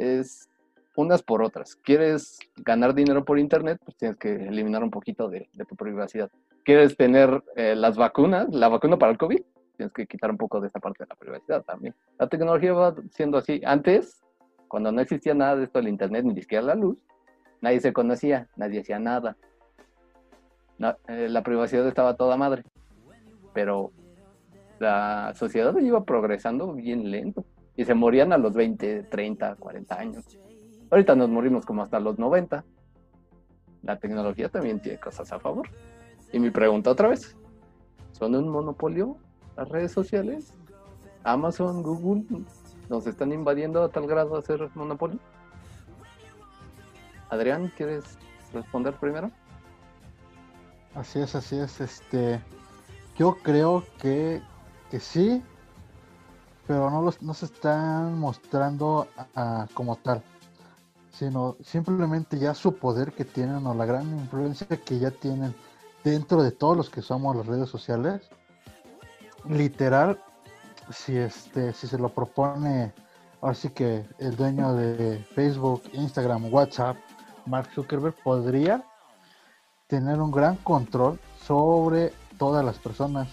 [0.00, 0.48] es
[0.96, 1.76] unas por otras.
[1.76, 3.80] ¿Quieres ganar dinero por Internet?
[3.84, 6.30] Pues tienes que eliminar un poquito de, tu privacidad.
[6.64, 9.40] ¿Quieres tener eh, las vacunas, la vacuna para el COVID?
[9.76, 11.94] Tienes que quitar un poco de esta parte de la privacidad también.
[12.18, 13.60] La tecnología va siendo así.
[13.64, 14.22] Antes,
[14.68, 16.98] cuando no existía nada de esto del Internet, ni siquiera la luz,
[17.60, 19.36] nadie se conocía, nadie hacía nada.
[21.08, 22.62] Eh, la privacidad estaba toda madre.
[23.54, 23.92] Pero
[24.78, 27.44] la sociedad iba progresando bien lento
[27.80, 30.38] y se morían a los 20, 30, 40 años.
[30.90, 32.62] Ahorita nos morimos como hasta los 90.
[33.80, 35.66] La tecnología también tiene cosas a favor.
[36.30, 37.34] Y mi pregunta otra vez,
[38.12, 39.16] ¿son un monopolio
[39.56, 40.52] las redes sociales?
[41.24, 42.44] Amazon, Google,
[42.90, 45.18] nos están invadiendo a tal grado de ser monopolio.
[47.30, 48.18] Adrián, ¿quieres
[48.52, 49.30] responder primero?
[50.94, 51.80] Así es, así es.
[51.80, 52.42] Este,
[53.16, 54.42] yo creo que,
[54.90, 55.42] que sí,
[56.70, 59.08] pero no, los, no se están mostrando
[59.74, 60.22] como tal,
[61.10, 65.52] sino simplemente ya su poder que tienen o la gran influencia que ya tienen
[66.04, 68.22] dentro de todos los que somos las redes sociales.
[69.48, 70.22] Literal,
[70.92, 72.92] si este, si se lo propone,
[73.42, 76.96] así que el dueño de Facebook, Instagram, WhatsApp,
[77.46, 78.84] Mark Zuckerberg, podría
[79.88, 83.26] tener un gran control sobre todas las personas.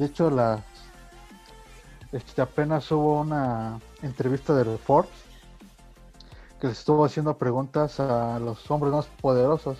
[0.00, 0.71] De hecho, las
[2.12, 5.10] este, apenas hubo una entrevista de Forbes
[6.60, 9.78] que les estuvo haciendo preguntas a los hombres más poderosos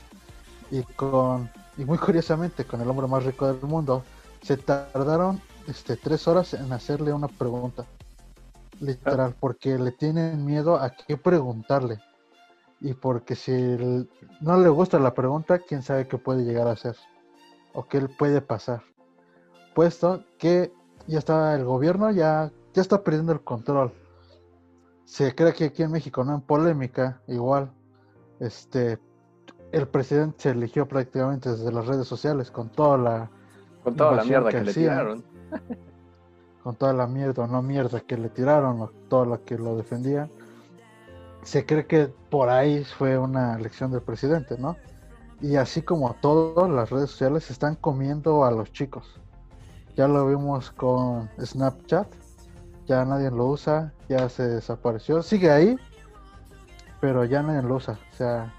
[0.71, 4.03] y con y muy curiosamente con el hombre más rico del mundo
[4.43, 7.85] se tardaron este tres horas en hacerle una pregunta.
[8.81, 12.01] Literal porque le tienen miedo a qué preguntarle.
[12.81, 13.53] Y porque si
[14.41, 16.97] no le gusta la pregunta quién sabe qué puede llegar a hacer
[17.75, 18.83] o qué puede pasar.
[19.75, 20.73] Puesto que
[21.07, 23.93] ya está el gobierno, ya, ya está perdiendo el control.
[25.05, 27.73] Se cree que aquí en México no en polémica, igual,
[28.41, 28.99] este,
[29.73, 33.31] el presidente se eligió prácticamente desde las redes sociales con toda la
[33.83, 35.25] con toda la mierda que, le tiraron.
[36.63, 39.77] con toda la mierda o no mierda que le tiraron, o toda la que lo
[39.77, 40.29] defendía.
[41.43, 44.77] Se cree que por ahí fue una elección del presidente, ¿no?
[45.41, 49.21] Y así como todas las redes sociales están comiendo a los chicos.
[49.95, 52.07] Ya lo vimos con Snapchat.
[52.87, 53.93] Ya nadie lo usa.
[54.09, 55.23] Ya se desapareció.
[55.23, 55.77] Sigue ahí.
[57.01, 57.99] Pero ya nadie lo usa.
[58.13, 58.55] O sea,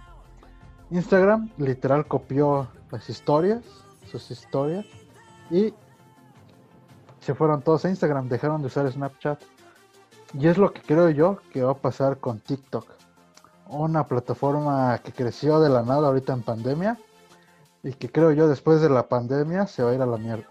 [0.92, 3.64] Instagram literal copió las historias.
[4.12, 4.86] Sus historias.
[5.50, 5.74] Y
[7.20, 8.30] se fueron todos a Instagram.
[8.30, 9.42] Dejaron de usar Snapchat.
[10.38, 12.86] Y es lo que creo yo que va a pasar con TikTok.
[13.70, 17.00] Una plataforma que creció de la nada ahorita en pandemia.
[17.82, 20.48] Y que creo yo después de la pandemia se va a ir a la mierda.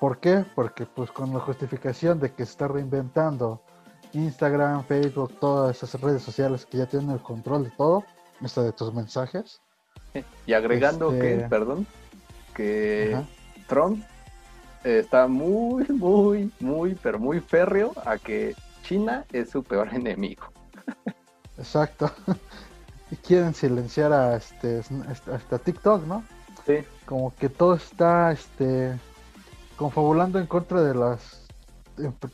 [0.00, 0.46] ¿Por qué?
[0.54, 3.62] Porque pues con la justificación de que se está reinventando
[4.14, 8.04] Instagram, Facebook, todas esas redes sociales que ya tienen el control de todo,
[8.40, 9.60] hasta de tus mensajes.
[10.46, 11.86] Y agregando que, este, perdón,
[12.54, 13.16] que
[13.68, 14.02] Trump
[14.82, 20.46] está muy, muy, muy, pero muy férreo a que China es su peor enemigo.
[21.58, 22.10] Exacto.
[23.12, 24.82] y quieren silenciar a este
[25.32, 26.24] hasta TikTok, ¿no?
[26.66, 26.78] Sí.
[27.06, 28.98] Como que todo está este
[29.80, 31.46] confabulando en contra de las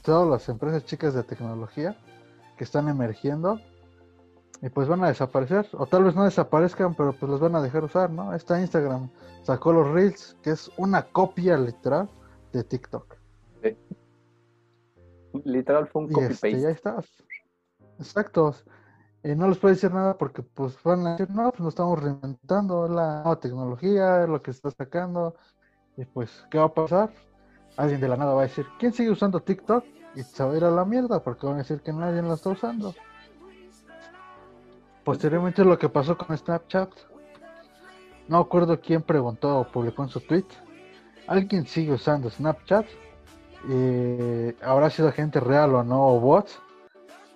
[0.02, 1.96] todas las empresas chicas de tecnología
[2.58, 3.60] que están emergiendo
[4.62, 7.62] y pues van a desaparecer, o tal vez no desaparezcan, pero pues los van a
[7.62, 8.34] dejar usar, ¿no?
[8.34, 9.10] Está Instagram
[9.44, 12.10] sacó los Reels, que es una copia literal
[12.52, 13.14] de TikTok.
[15.44, 16.60] Literal fue un copy este, paste.
[16.60, 17.04] ya está.
[18.00, 18.56] Exacto.
[19.22, 22.02] Y no les puedo decir nada porque pues van a decir, no, pues nos estamos
[22.02, 25.36] reinventando la nueva tecnología, lo que está sacando.
[25.96, 27.10] Y pues, ¿qué va a pasar?
[27.76, 29.84] Alguien de la nada va a decir, ¿quién sigue usando TikTok?
[30.14, 32.34] Y se va a ir a la mierda porque van a decir que nadie la
[32.34, 32.94] está usando.
[35.04, 36.90] Posteriormente lo que pasó con Snapchat.
[38.28, 40.46] No acuerdo quién preguntó o publicó en su tweet.
[41.28, 42.86] ¿Alguien sigue usando Snapchat?
[43.68, 46.58] Y habrá sido gente real o no, o bots,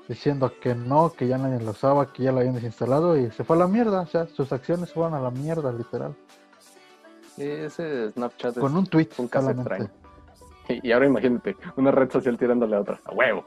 [0.08, 3.44] diciendo que no, que ya nadie lo usaba, que ya lo habían desinstalado y se
[3.44, 4.00] fue a la mierda.
[4.00, 6.16] O sea, sus acciones fueron a la mierda, literal.
[7.36, 9.10] ese Snapchat Con un tweet.
[9.18, 9.90] Un caso extraño.
[10.82, 13.00] Y ahora imagínate, una red social tirándole a otra.
[13.04, 13.44] ¡A huevo!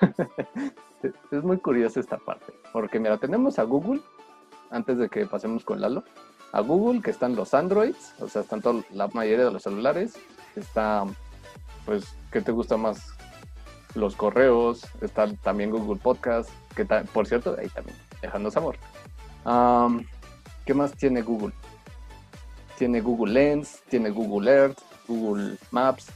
[1.30, 2.52] es muy curiosa esta parte.
[2.72, 4.00] Porque mira, tenemos a Google,
[4.70, 6.04] antes de que pasemos con Lalo,
[6.52, 10.16] a Google, que están los Androids, o sea, están toda la mayoría de los celulares.
[10.56, 11.04] Está,
[11.84, 13.14] pues, ¿qué te gusta más?
[13.94, 18.76] Los correos, está también Google Podcast, que por cierto, ahí también, dejando amor.
[20.64, 21.52] ¿Qué más tiene Google?
[22.76, 26.10] Tiene Google Lens, tiene Google Earth, Google Maps,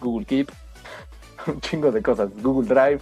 [0.00, 0.50] Google Keep,
[1.46, 3.00] un chingo de cosas, Google Drive.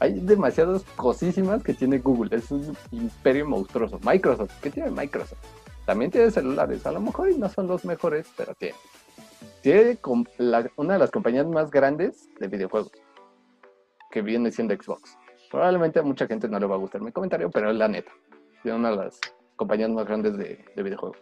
[0.00, 2.36] Hay demasiadas cosísimas que tiene Google.
[2.36, 4.00] Es un imperio monstruoso.
[4.04, 5.38] Microsoft, ¿qué tiene Microsoft?
[5.86, 6.84] También tiene celulares.
[6.86, 8.74] A lo mejor no son los mejores, pero tiene.
[9.62, 9.98] Tiene
[10.76, 12.92] una de las compañías más grandes de videojuegos,
[14.10, 15.16] que viene siendo Xbox.
[15.50, 18.12] Probablemente a mucha gente no le va a gustar mi comentario, pero es la neta.
[18.62, 19.20] Tiene una de las
[19.56, 21.18] compañías más grandes de, de videojuegos.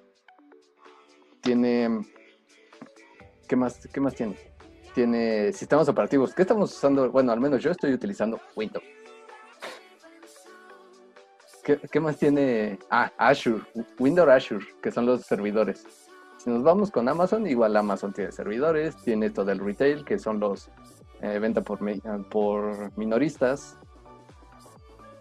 [1.41, 2.01] Tiene.
[3.49, 4.37] ¿Qué más, ¿Qué más tiene?
[4.95, 6.35] Tiene sistemas operativos.
[6.35, 7.11] ¿Qué estamos usando?
[7.11, 8.85] Bueno, al menos yo estoy utilizando Windows.
[11.63, 12.79] ¿Qué, más tiene?
[12.91, 13.63] Ah, Azure,
[13.99, 15.87] Windows Azure, que son los servidores.
[16.37, 20.41] Si nos vamos con Amazon, igual Amazon tiene servidores, tiene todo el retail, que son
[20.41, 20.71] los
[21.21, 21.79] eh, venta por,
[22.29, 23.79] por minoristas.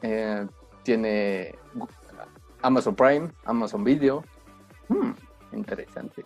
[0.02, 0.48] Eh,
[0.82, 1.54] tiene
[2.64, 4.24] Amazon Prime, Amazon Video.
[4.88, 5.12] Hmm,
[5.54, 6.26] interesante.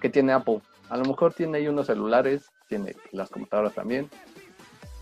[0.00, 0.60] ¿Qué tiene Apple?
[0.90, 4.10] A lo mejor tiene ahí unos celulares, tiene las computadoras también.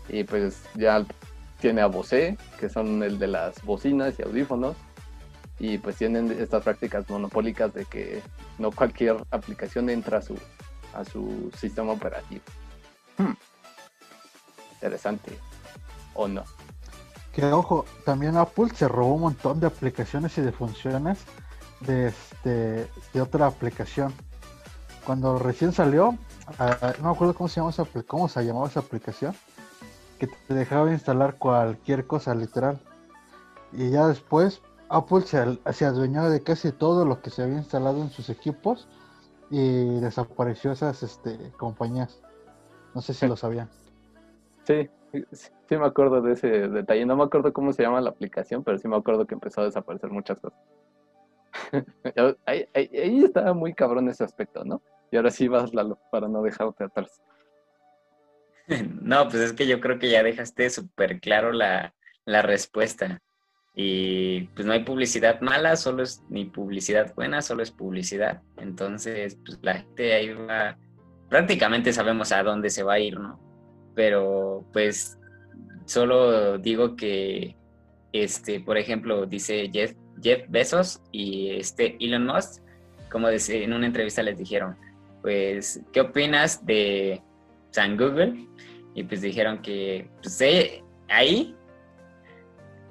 [0.07, 1.03] Y pues ya
[1.59, 4.77] tiene a Bose, que son el de las bocinas y audífonos.
[5.57, 8.21] Y pues tienen estas prácticas monopólicas de que
[8.59, 10.37] no cualquier aplicación entra a su,
[10.93, 12.43] a su sistema operativo.
[13.17, 13.33] Hmm.
[14.73, 15.37] Interesante.
[16.13, 16.43] ¿O no?
[17.33, 21.19] Que ojo, también Apple se robó un montón de aplicaciones y de funciones
[21.81, 24.13] de, este, de otra aplicación.
[25.09, 26.19] Cuando recién salió,
[26.57, 29.33] Ah, no me acuerdo cómo se, esa, cómo se llamaba esa aplicación,
[30.19, 32.79] que te dejaba instalar cualquier cosa literal.
[33.71, 38.01] Y ya después Apple se, se adueñó de casi todo lo que se había instalado
[38.01, 38.87] en sus equipos
[39.49, 42.21] y desapareció esas este, compañías.
[42.95, 43.67] No sé si lo sabían.
[44.65, 44.89] Sí,
[45.31, 47.03] sí me acuerdo de ese detalle.
[47.07, 49.65] No me acuerdo cómo se llama la aplicación, pero sí me acuerdo que empezó a
[49.65, 50.59] desaparecer muchas cosas.
[52.45, 52.67] ahí,
[53.23, 54.81] estaba muy cabrón ese aspecto, ¿no?
[55.11, 57.21] Y ahora sí vas, Lalo, para no dejarte atrás.
[59.01, 61.93] No, pues es que yo creo que ya dejaste súper claro la,
[62.25, 63.19] respuesta.
[63.73, 68.41] Y pues no hay publicidad mala, solo es ni publicidad buena, solo es publicidad.
[68.57, 70.77] Entonces, pues la gente ahí va,
[71.29, 73.39] prácticamente sabemos a dónde se va a ir, ¿no?
[73.95, 75.17] Pero pues
[75.85, 77.55] solo digo que,
[78.11, 82.61] este, por ejemplo, dice Jeff, Jeff Bezos y este Elon Musk,
[83.09, 84.77] como en una entrevista les dijeron,
[85.21, 87.21] pues, ¿qué opinas de
[87.71, 88.47] San Google?
[88.95, 91.55] Y pues dijeron que, pues, eh, ahí,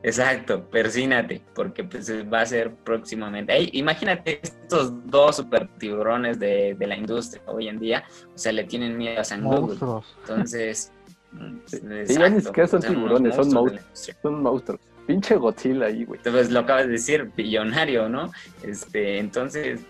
[0.02, 3.52] exacto, persínate, porque pues va a ser próximamente.
[3.52, 8.64] Ahí, imagínate estos dos super tiburones de, la industria hoy en día, o sea, le
[8.64, 9.76] tienen miedo a San Google.
[10.22, 10.92] Entonces,
[11.66, 14.14] sí, ya ni siquiera son tiburones, son monstruos.
[14.22, 14.80] Son monstruos.
[15.06, 16.18] Pinche Godzilla ahí, güey.
[16.18, 18.30] Entonces lo acabas de decir, billonario, ¿no?
[18.62, 19.80] Este, entonces,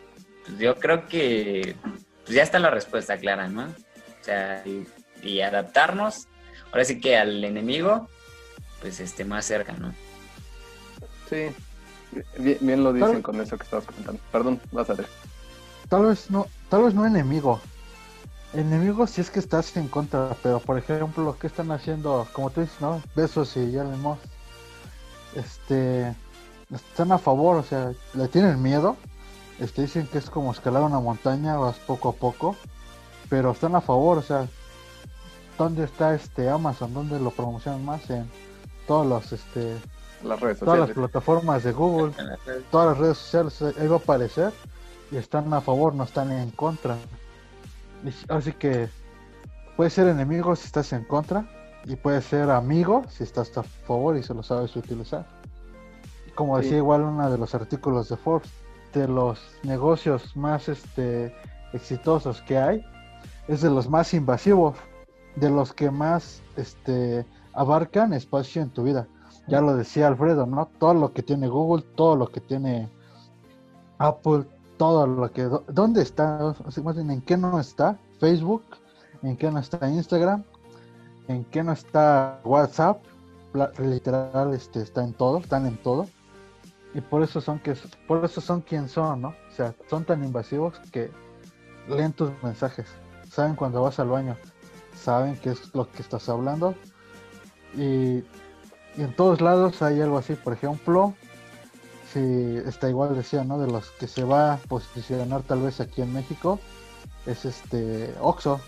[0.46, 1.74] pues, yo creo que
[2.28, 3.62] pues ya está la respuesta clara, ¿no?
[3.62, 4.62] O sea,
[5.22, 6.28] y, adaptarnos,
[6.70, 8.06] ahora sí que al enemigo,
[8.82, 9.94] pues esté más cerca, ¿no?
[11.30, 11.46] Sí,
[12.38, 14.20] bien, lo dicen con eso que estabas comentando.
[14.30, 15.06] Perdón, vas a ver.
[15.88, 17.62] Tal vez no, tal vez no enemigo.
[18.52, 22.50] Enemigo si es que estás en contra, pero por ejemplo, lo que están haciendo, como
[22.50, 23.02] tú dices, ¿no?
[23.16, 24.18] Besos y ya Moss,
[25.34, 26.14] este,
[26.74, 28.98] están a favor, o sea, le tienen miedo,
[29.58, 32.56] este, dicen que es como escalar una montaña, vas poco a poco,
[33.28, 34.46] pero están a favor, o sea,
[35.56, 36.94] ¿dónde está este Amazon?
[36.94, 38.08] ¿Dónde lo promocionan más?
[38.10, 38.28] En,
[38.86, 39.76] todos los, este,
[40.24, 42.12] Las redes todas las plataformas de Google,
[42.70, 44.52] todas las redes sociales, ahí va a aparecer
[45.10, 46.96] y están a favor, no están en contra.
[48.28, 48.88] Así que
[49.76, 51.46] puedes ser enemigo si estás en contra
[51.84, 55.26] y puedes ser amigo si estás a favor y se lo sabes utilizar.
[56.34, 56.62] Como Sí.
[56.64, 58.50] decía igual uno de los artículos de Forbes,
[58.92, 61.34] de los negocios más este,
[61.72, 62.84] exitosos que hay,
[63.48, 64.76] es de los más invasivos,
[65.36, 69.06] de los que más este, abarcan espacio en tu vida.
[69.46, 70.68] Ya lo decía Alfredo, ¿no?
[70.78, 72.88] Todo lo que tiene Google, todo lo que tiene
[73.98, 74.44] Apple,
[74.76, 75.48] todo lo que...
[75.68, 76.54] ¿Dónde está?
[76.76, 78.62] ¿En qué no está Facebook?
[79.22, 80.44] ¿En qué no está Instagram?
[81.28, 83.02] ¿En qué no está WhatsApp?
[83.78, 86.06] Literal, este, está en todo, están en todo.
[86.98, 87.76] Y por eso son que
[88.08, 89.28] por eso son quien son, ¿no?
[89.28, 91.12] O sea, son tan invasivos que
[91.88, 92.88] leen tus mensajes,
[93.30, 94.36] saben cuando vas al baño,
[94.96, 96.74] saben qué es lo que estás hablando
[97.76, 98.24] y,
[98.96, 101.14] y en todos lados hay algo así, por ejemplo,
[102.12, 103.60] si está igual decía, ¿no?
[103.60, 106.58] De los que se va a posicionar tal vez aquí en México
[107.26, 108.60] es este Oxxo.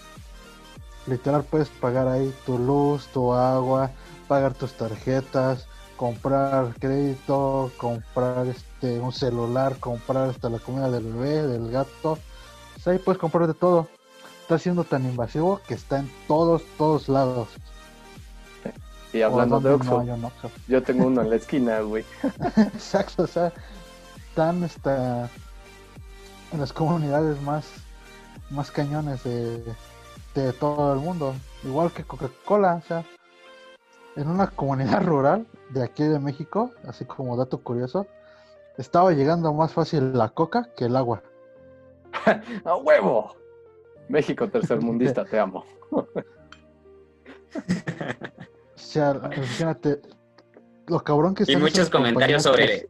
[1.09, 3.91] Literal puedes pagar ahí tu luz, tu agua,
[4.29, 5.67] pagar tus tarjetas,
[6.01, 12.19] comprar crédito, comprar este un celular, comprar hasta la comida del bebé, del gato.
[12.73, 13.87] Pues ahí puedes comprar de todo.
[14.41, 17.49] Está siendo tan invasivo que está en todos, todos lados.
[19.13, 20.51] Y hablando O de no Oxxo.
[20.69, 22.07] yo tengo uno en la esquina, güey.
[22.57, 23.53] Exacto, o sea,
[24.17, 25.29] están hasta
[26.51, 27.67] en las comunidades más,
[28.49, 29.63] más cañones de,
[30.35, 31.35] de todo el mundo.
[31.63, 33.05] Igual que Coca-Cola, o sea,
[34.17, 38.07] en una comunidad rural de aquí de México, así como dato curioso,
[38.79, 41.23] estaba llegando más fácil la coca que el agua.
[42.65, 43.37] ¡A huevo!
[44.09, 45.65] México tercermundista, te amo.
[45.91, 46.07] O
[48.75, 50.01] sea, imagínate
[50.87, 52.89] lo cabrón que Y muchos comentarios sobre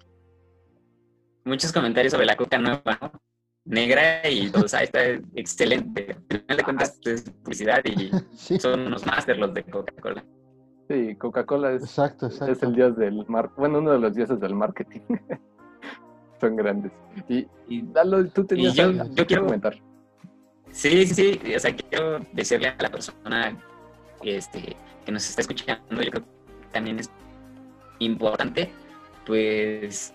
[1.45, 3.13] muchos comentarios sobre la coca nueva, ¿no?
[3.65, 6.17] Negra y o sea, está excelente.
[6.31, 10.25] Al final de cuentas es publicidad y Sí, son unos máster los de Coca-Cola.
[10.91, 14.57] Sí, Coca-Cola es, exacto, es el dios del mar, bueno, uno de los dioses del
[14.57, 14.99] marketing.
[16.41, 16.91] Son grandes.
[17.29, 19.77] Y, y Lalo, tú tenías yo- algo yo quiero- comentar.
[20.73, 23.57] Sí, sí, sí, o sea, quiero decirle a la persona
[24.25, 27.09] este, que nos está escuchando, yo creo que también es
[28.01, 28.71] importante,
[29.27, 30.13] pues,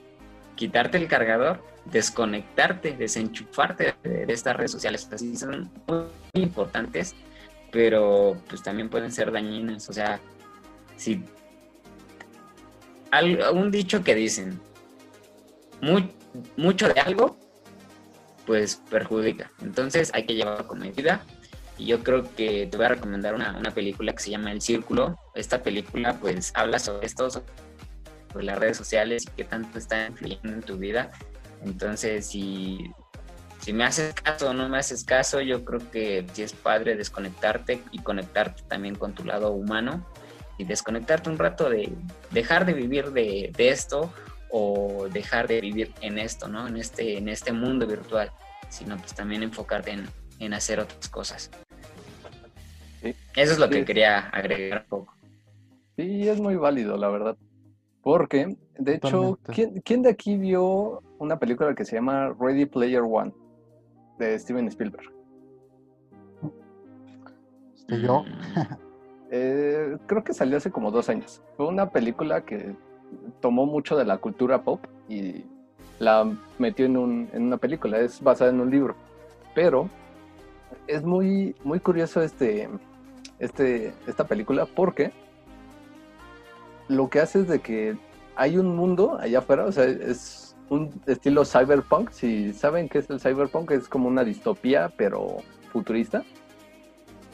[0.56, 5.08] quitarte el cargador, desconectarte, desenchufarte de, de estas redes sociales.
[5.12, 6.06] Así son muy
[6.44, 7.16] importantes,
[7.72, 9.88] pero pues también pueden ser dañinas.
[9.90, 10.20] O sea,
[10.98, 11.24] si
[13.54, 14.60] un dicho que dicen,
[15.82, 16.10] "Mu-
[16.58, 17.38] mucho de algo,
[18.46, 19.52] pues perjudica.
[19.62, 21.22] Entonces hay que llevarlo con medida.
[21.78, 24.62] Y yo creo que te voy a recomendar una, una película que se llama El
[24.62, 25.18] Círculo.
[25.34, 30.50] Esta película pues habla sobre esto, sobre las redes sociales y qué tanto está influyendo
[30.54, 31.12] en tu vida.
[31.64, 32.92] Entonces, si,
[33.60, 36.96] si me haces caso o no me haces caso, yo creo que sí es padre
[36.96, 40.06] desconectarte y conectarte también con tu lado humano
[40.58, 41.92] y desconectarte un rato de
[42.32, 44.12] dejar de vivir de, de esto
[44.50, 46.68] o dejar de vivir en esto, ¿no?
[46.68, 48.32] En este, en este mundo virtual,
[48.70, 50.06] sino pues también enfocarte en,
[50.40, 51.52] en hacer otras cosas.
[53.02, 53.14] Sí.
[53.36, 53.86] Eso es lo que Sí.
[53.86, 55.14] quería agregar un poco.
[55.98, 57.38] Sí, es muy válido, la verdad.
[58.02, 59.40] Porque, de hecho.
[59.54, 63.34] ¿quién, quién de aquí vio una película que se llama Ready Player One?
[64.20, 65.12] De Steven Spielberg.
[67.76, 68.26] Este, yo, Mm,
[69.32, 71.42] Eh, creo que salió hace como dos años.
[71.58, 72.76] Fue una película que
[73.42, 75.46] tomó mucho de la cultura pop y
[76.00, 78.00] la metió en, un- en una película.
[78.00, 78.96] Es basada en un libro.
[79.54, 79.90] Pero
[80.88, 82.70] es muy, muy curioso este,
[83.40, 85.12] este, esta película porque
[86.88, 87.98] lo que hace es de que
[88.36, 92.10] hay un mundo allá afuera, o sea, es un estilo cyberpunk.
[92.12, 95.38] Si saben qué es el cyberpunk, es como una distopía, pero
[95.72, 96.24] futurista.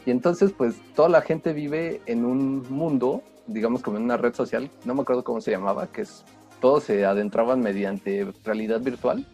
[0.06, 4.34] Y entonces, pues, toda la gente vive en un mundo, digamos como en una red
[4.34, 6.26] social, no me acuerdo cómo se llamaba, que es,
[6.60, 9.26] todos se adentraban mediante realidad virtual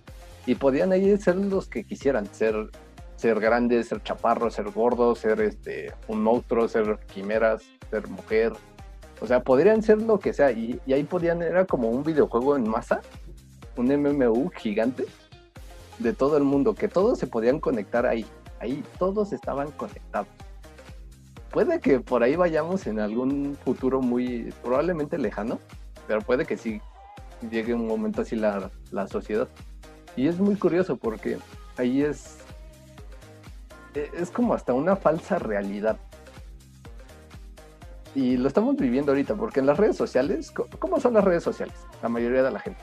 [0.45, 2.69] y podían ahí ser los que quisieran, ser,
[3.15, 8.53] ser grandes, ser chaparros, ser gordos, ser este, un monstruo, ser quimeras, ser mujer.
[9.21, 10.51] O sea, podrían ser lo que sea.
[10.51, 13.01] Y, y ahí podían, era como un videojuego en masa,
[13.75, 15.05] un MMU gigante
[15.99, 18.25] de todo el mundo, que todos se podían conectar ahí.
[18.59, 20.27] Ahí todos estaban conectados
[21.57, 25.59] puede que por ahí vayamos en algún futuro muy probablemente lejano,
[26.05, 26.79] pero puede que sí
[27.49, 29.47] llegue un momento así la, la sociedad.
[30.15, 31.39] Y es muy curioso porque
[31.77, 32.37] ahí es,
[33.95, 35.97] e- es como hasta una falsa realidad.
[38.13, 41.75] Y lo estamos viviendo ahorita, porque en las redes sociales, ¿cómo son las redes sociales?
[42.03, 42.81] La mayoría de la gente.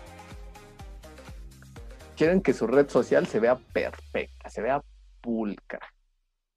[2.17, 4.83] Quieren que su red social se vea perfecta, se vea
[5.21, 5.79] pulcra.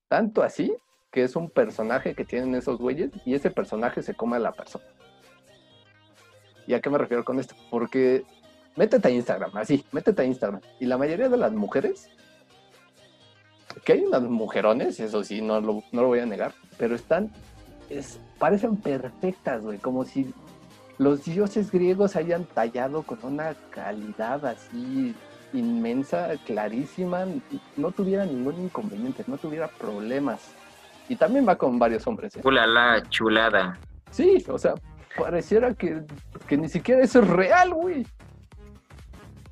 [0.07, 0.76] Tanto así
[1.12, 4.51] que es un personaje que tienen esos güeyes y ese personaje se come a la
[4.51, 4.86] persona.
[6.66, 7.55] ¿Y a qué me refiero con esto?
[7.72, 8.26] Porque
[8.76, 10.62] métete a Instagram, así, métete a Instagram.
[10.80, 12.10] Y la mayoría de las mujeres,
[13.86, 17.32] que hay unas mujerones, eso sí, no lo, no lo voy a negar, pero están,
[17.89, 20.34] es, parecen perfectas, güey, como si
[20.97, 25.16] los dioses griegos hayan tallado con una calidad así
[25.53, 27.26] inmensa, clarísima,
[27.78, 30.51] no tuviera ningún inconveniente, no tuviera problemas.
[31.10, 32.36] Y también va con varios hombres.
[32.36, 32.41] ¿eh?
[32.43, 33.78] la chulada.
[34.12, 34.76] Sí, o sea,
[35.18, 36.03] pareciera que,
[36.47, 38.05] que ni siquiera eso es real, güey.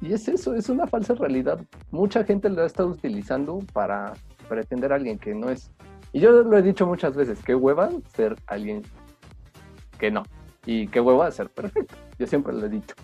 [0.02, 1.60] Y es eso, es una falsa realidad.
[1.92, 4.14] Mucha gente lo ha estado utilizando para
[4.48, 5.72] pretender a alguien que no es.
[6.12, 8.84] Y yo lo he dicho muchas veces, qué hueva ser alguien
[9.98, 10.24] que no.
[10.66, 11.96] Y qué hueva ser perfecto.
[12.20, 12.96] Yo siempre lo he dicho,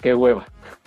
[0.00, 0.44] qué hueva.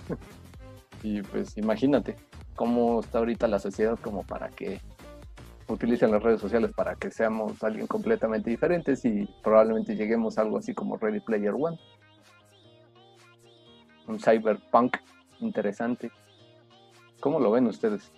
[1.03, 2.16] y pues imagínate
[2.55, 4.82] cómo está ahorita la sociedad como para que
[5.68, 10.57] utilicen las redes sociales para que seamos alguien completamente diferentes y probablemente lleguemos a algo
[10.57, 11.80] así como Ready Player One.
[14.07, 14.97] Un cyberpunk
[15.39, 16.11] interesante.
[17.20, 18.11] ¿Cómo lo ven ustedes?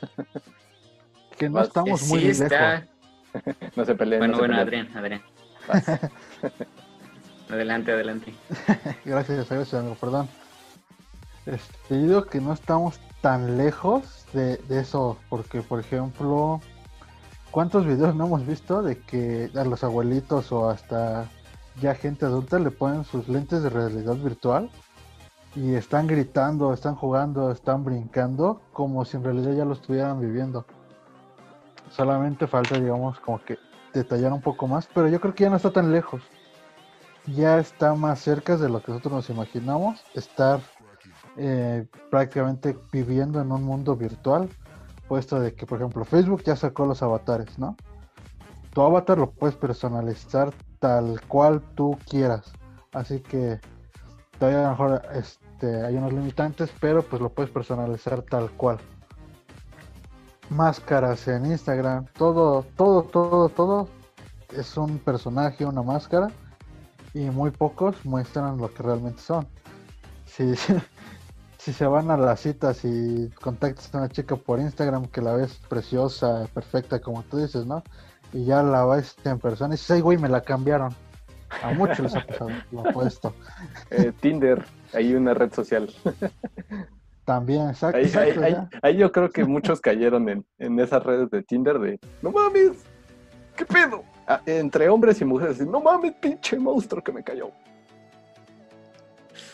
[1.38, 2.50] que no estamos muy lejos.
[3.76, 4.20] no se peleen.
[4.20, 5.22] Bueno, bueno, Adrián, Adrián.
[7.48, 8.34] adelante, adelante.
[9.04, 10.28] gracias, gracias, perdón.
[11.46, 16.60] Este, digo que no estamos tan lejos de, eso, porque por ejemplo,
[17.50, 21.28] ¿cuántos videos no hemos visto de que a los abuelitos o hasta
[21.80, 24.70] ya gente adulta le ponen sus lentes de realidad virtual
[25.54, 30.64] y están gritando, están jugando, están brincando como si en realidad ya lo estuvieran viviendo?
[31.90, 33.58] Solamente falta, digamos, como que
[33.92, 36.22] detallar un poco más, pero yo creo que ya no está tan lejos.
[37.26, 40.60] Ya está más cerca de lo que nosotros nos imaginamos, estar
[41.36, 44.48] eh, prácticamente viviendo en un mundo virtual,
[45.08, 47.76] puesto de que, por ejemplo, Facebook ya sacó los avatares, ¿no?
[48.72, 52.52] Tu avatar lo puedes personalizar tal cual tú quieras,
[52.92, 53.60] así que
[54.38, 58.78] todavía a lo mejor este, hay unos limitantes, pero pues lo puedes personalizar tal cual.
[60.50, 63.88] Máscaras en Instagram, todo, todo, todo, todo
[64.52, 66.28] es un personaje, una máscara,
[67.12, 69.46] y muy pocos muestran lo que realmente son.
[70.26, 70.54] Sí,
[71.64, 75.32] si se van a las citas y contactas a una chica por Instagram que la
[75.32, 77.82] ves preciosa, perfecta, como tú dices, ¿no?
[78.34, 80.94] Y ya la ves en persona y dices, ay, güey, me la cambiaron.
[81.62, 83.32] A muchos les ha pasado, lo puesto.
[83.90, 84.62] Eh, Tinder,
[84.92, 85.88] hay una red social.
[87.24, 87.98] También, exacto.
[88.82, 92.84] Ahí, yo creo que muchos cayeron en, en, esas redes de Tinder de, no mames,
[93.56, 94.04] ¿qué pedo?
[94.26, 97.50] Ah, entre hombres y mujeres, no mames, pinche monstruo que me cayó.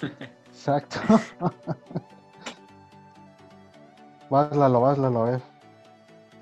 [0.60, 1.00] Exacto.
[4.28, 5.40] Váslalo, váslalo, a ver.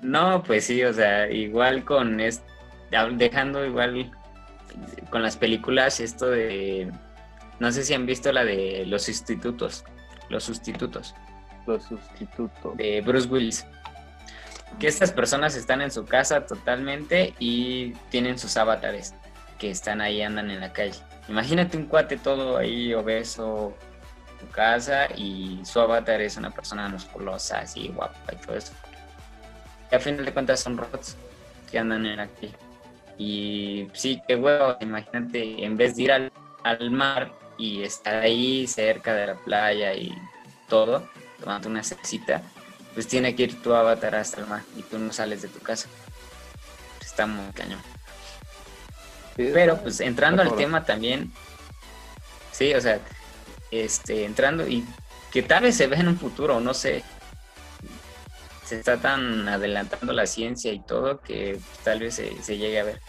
[0.01, 2.19] No, pues sí, o sea, igual con
[3.13, 4.11] dejando igual
[5.09, 6.91] con las películas esto de
[7.59, 9.85] no sé si han visto la de los sustitutos,
[10.29, 11.15] los sustitutos.
[11.65, 12.77] Los sustitutos.
[12.77, 13.65] De Bruce Willis.
[14.79, 19.15] Que estas personas están en su casa totalmente y tienen sus avatares
[19.57, 20.99] que están ahí, andan en la calle.
[21.27, 23.73] Imagínate un cuate todo ahí obeso,
[24.39, 28.73] tu casa y su avatar es una persona musculosa, así guapa y todo eso.
[29.91, 31.15] Y a final de cuentas son robots
[31.69, 32.51] que andan en aquí.
[33.17, 36.31] Y sí, qué huevo, imagínate, en vez de ir al,
[36.63, 40.15] al mar y estar ahí cerca de la playa y
[40.69, 41.09] todo,
[41.39, 42.41] tomando una cita,
[42.93, 45.59] pues tiene que ir tu avatar hasta el mar y tú no sales de tu
[45.59, 45.89] casa.
[47.01, 47.81] Está muy cañón.
[49.35, 51.31] Pero pues entrando al tema también,
[52.51, 52.99] sí, o sea,
[53.71, 54.85] este, entrando y
[55.31, 57.03] que tal vez se ve en un futuro, no sé.
[58.65, 62.99] Se está tan adelantando la ciencia y todo que tal vez se, llegue a ver.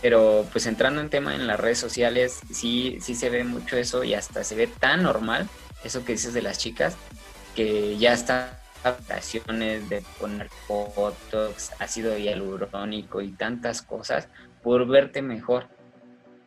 [0.00, 4.04] Pero pues entrando en tema en las redes sociales, sí, sí se ve mucho eso
[4.04, 5.48] y hasta se ve tan normal
[5.84, 6.96] eso que dices de las chicas,
[7.54, 8.50] que ya están
[8.84, 14.28] aplicaciones de poner fotos, ácido hialurónico y tantas cosas
[14.62, 15.68] por verte mejor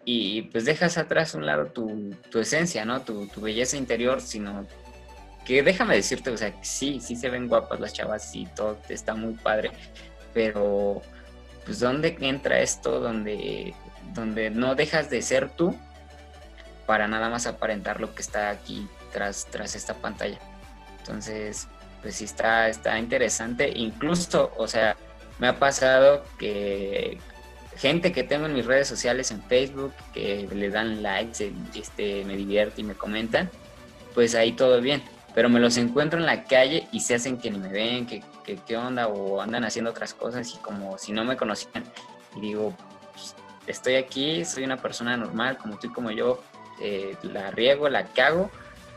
[0.03, 3.01] y pues dejas atrás un lado tu, esencia, ¿no?
[3.01, 4.65] Tu, belleza interior, sino
[5.45, 9.15] que déjame decirte, o sea, sí, sí se ven guapas las chavas y todo está
[9.15, 9.71] muy padre,
[10.33, 11.01] pero
[11.65, 13.73] pues ¿dónde entra esto donde,
[14.13, 15.75] donde no dejas de ser tú
[16.85, 20.39] para nada más aparentar lo que está aquí tras, tras esta pantalla?
[20.99, 21.67] Entonces,
[22.01, 24.95] pues sí está, está interesante, incluso, o sea,
[25.39, 27.19] me ha pasado que
[27.81, 32.37] gente que tengo en mis redes sociales, en Facebook, que le dan likes, este, me
[32.37, 33.49] divierte y me comentan,
[34.13, 35.01] pues ahí todo bien.
[35.33, 38.21] Pero me los encuentro en la calle y se hacen que ni me ven, que,
[38.67, 41.83] qué onda, o andan haciendo otras cosas y como si no me conocían.
[42.35, 42.75] Y digo,
[43.13, 46.43] pues, estoy aquí, soy una persona normal, como tú y como yo,
[46.81, 48.51] eh, la riego, la cago,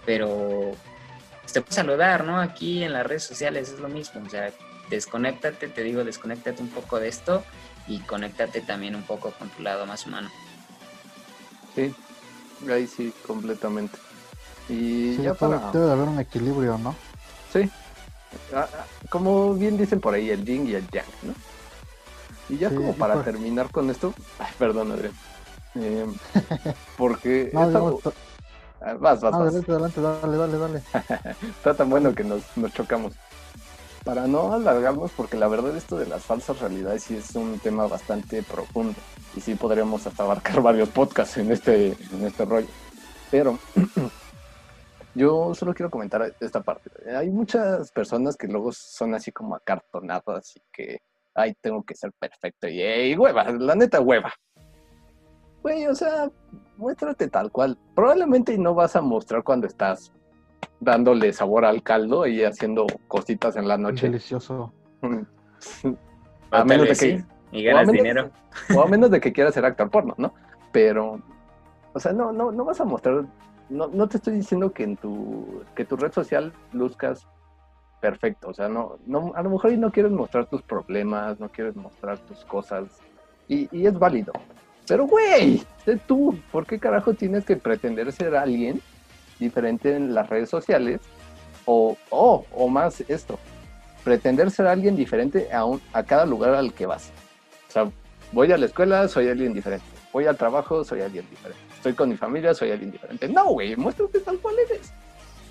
[0.05, 0.73] pero
[1.51, 2.39] te puedo saludar, ¿no?
[2.39, 4.51] Aquí en las redes sociales es lo mismo, o sea,
[4.91, 7.45] desconéctate, te digo, desconéctate un poco de esto
[7.87, 10.31] y conéctate también un poco con tu lado más humano.
[11.75, 11.95] Sí,
[12.71, 13.99] ahí sí, completamente.
[14.69, 15.71] Y ya para...
[15.71, 16.95] Debe de haber un equilibrio, ¿no?
[17.53, 17.71] Sí.
[18.53, 21.35] Ah, ah, como bien dicen por ahí, el yin y el yang, ¿no?
[22.49, 25.15] Y ya como para terminar con esto, ay, perdón, Adrián.
[25.77, 26.07] Eh,
[26.99, 27.61] porque no,
[28.81, 29.35] ah, vas, vas, vas.
[29.35, 30.83] Adelante, adelante, dale, dale, dale.
[31.43, 33.15] Está tan bueno que nos, nos chocamos
[34.05, 37.87] para no alargarnos, porque la verdad esto de las falsas realidades sí es un tema
[37.87, 38.95] bastante profundo
[39.35, 42.69] y sí podríamos hasta abarcar varios podcasts en este, en este rollo.
[43.31, 43.59] Pero
[45.15, 46.91] yo solo quiero comentar esta parte.
[47.17, 50.99] Hay muchas personas que luego son así como acartonadas y que,
[51.35, 54.33] ay, tengo que ser perfecto y, y hueva, la neta hueva.
[55.63, 56.31] Güey, o sea,
[56.77, 57.79] muéstrate tal cual.
[57.95, 60.13] Probablemente no vas a mostrar cuando estás
[60.81, 64.07] dándole sabor al caldo y haciendo cositas en la noche.
[64.07, 64.73] Delicioso.
[66.51, 68.31] a menos de que y ganas dinero.
[68.75, 70.35] O a menos de que quieras ser actor porno, ¿no?
[70.73, 71.21] Pero,
[71.93, 73.25] o sea, no, no, no vas a mostrar,
[73.69, 77.27] no, no te estoy diciendo que en tu, que tu red social luzcas
[78.01, 81.75] perfecto, o sea, no, no, a lo mejor no quieres mostrar tus problemas, no quieres
[81.75, 82.85] mostrar tus cosas,
[83.49, 84.33] y, y es válido.
[84.87, 88.83] Pero, güey, sé tú, ¿por qué carajo tienes que pretender ser alguien
[89.39, 91.01] diferente en las redes sociales,
[91.67, 93.39] o, o más esto,
[94.05, 97.11] pretender ser alguien diferente a, a cada lugar al que vas.
[97.69, 97.91] O sea,
[98.33, 99.87] voy a la escuela, soy alguien diferente.
[100.13, 101.61] Voy al trabajo, soy alguien diferente.
[101.75, 103.29] Estoy con mi familia, soy alguien diferente.
[103.29, 104.93] No, güey, muéstrate tal cual eres.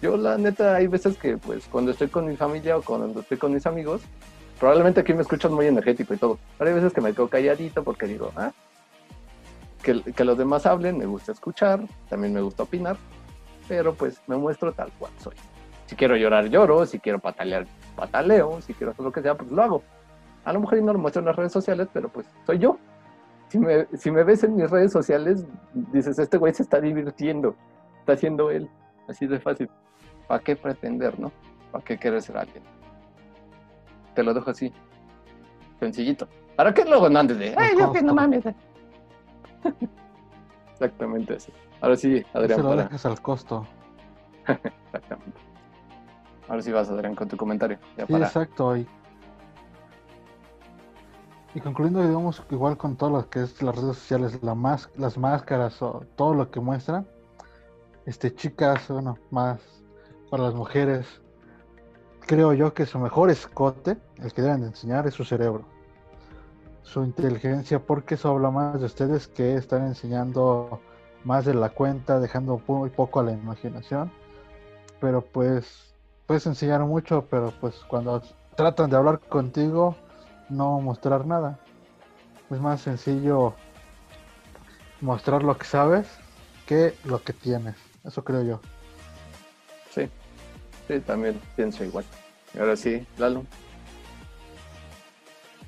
[0.01, 3.37] Yo, la neta, hay veces que, pues, cuando estoy con mi familia o cuando estoy
[3.37, 4.01] con mis amigos,
[4.59, 6.39] probablemente aquí me escuchan muy energético y todo.
[6.57, 8.51] Pero hay veces que me quedo calladito porque digo, ah,
[9.81, 12.97] que, que los demás hablen, me gusta escuchar, también me gusta opinar,
[13.67, 15.35] pero pues me muestro tal cual soy.
[15.85, 19.51] Si quiero llorar, lloro, si quiero patalear, pataleo, si quiero hacer lo que sea, pues
[19.51, 19.83] lo hago.
[20.45, 22.77] A lo mejor no lo muestro en las redes sociales, pero pues soy yo.
[23.49, 27.55] Si me, si me ves en mis redes sociales, dices, este güey se está divirtiendo,
[27.99, 28.69] está haciendo él,
[29.07, 29.69] así de fácil.
[30.27, 31.31] ¿Para qué pretender, no?
[31.71, 32.63] ¿Para qué querer ser alguien?
[34.15, 34.73] Te lo dejo así,
[35.79, 36.27] sencillito.
[36.55, 38.43] ¿Para qué luego no andes de, ay, yo que no mames?
[40.73, 41.51] Exactamente así.
[41.83, 42.59] Ahora sí, Adrián.
[42.59, 43.67] Se lo dejas al costo.
[44.47, 45.37] Exactamente.
[46.47, 47.77] Ahora sí vas, Adrián, con tu comentario.
[48.07, 48.77] sí, exacto.
[48.77, 48.87] Y,
[51.53, 55.17] y concluyendo, digamos, igual con todo lo que es las redes sociales, la más, las
[55.17, 57.05] máscaras o todo lo que muestran,
[58.05, 59.59] este, chicas, bueno, más
[60.31, 61.05] para las mujeres,
[62.21, 65.65] creo yo que su mejor escote, el que deben de enseñar, es su cerebro,
[66.81, 70.79] su inteligencia, porque eso habla más de ustedes que están enseñando
[71.23, 74.11] más de la cuenta, dejando muy poco a la imaginación.
[74.99, 75.93] Pero pues
[76.27, 78.21] puedes enseñar mucho, pero pues cuando
[78.55, 79.95] tratan de hablar contigo,
[80.49, 81.59] no mostrar nada.
[82.49, 83.55] Es más sencillo
[85.01, 86.07] mostrar lo que sabes
[86.65, 87.75] que lo que tienes.
[88.05, 88.61] Eso creo yo.
[89.91, 90.09] Sí,
[90.87, 92.05] sí, también pienso igual.
[92.57, 93.45] Ahora sí, Lalo.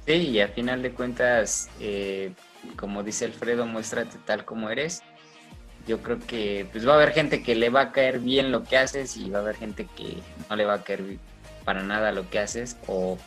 [0.05, 2.33] Sí, y a final de cuentas, eh,
[2.77, 5.01] como dice Alfredo, muéstrate tal como eres
[5.87, 8.63] yo creo que pues va a haber gente que le va a caer bien lo
[8.63, 10.17] que haces y va a haber gente que
[10.49, 11.17] no le va a caer
[11.63, 13.17] para nada lo que haces o,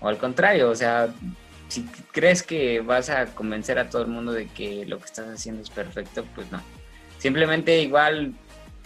[0.00, 1.12] o al contrario, o sea,
[1.68, 5.28] si crees que vas a convencer a todo el mundo de que lo que estás
[5.28, 6.62] haciendo es perfecto, pues no.
[7.18, 8.34] Simplemente igual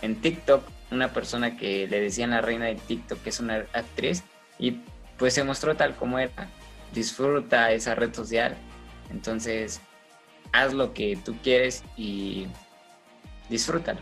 [0.00, 4.22] en TikTok, una persona que le decían la reina de TikTok que es una actriz
[4.58, 4.80] y
[5.18, 6.48] pues se mostró tal como era.
[6.94, 8.56] Disfruta esa red social.
[9.10, 9.80] Entonces,
[10.52, 12.46] haz lo que tú quieres y
[13.48, 14.00] disfrútalo.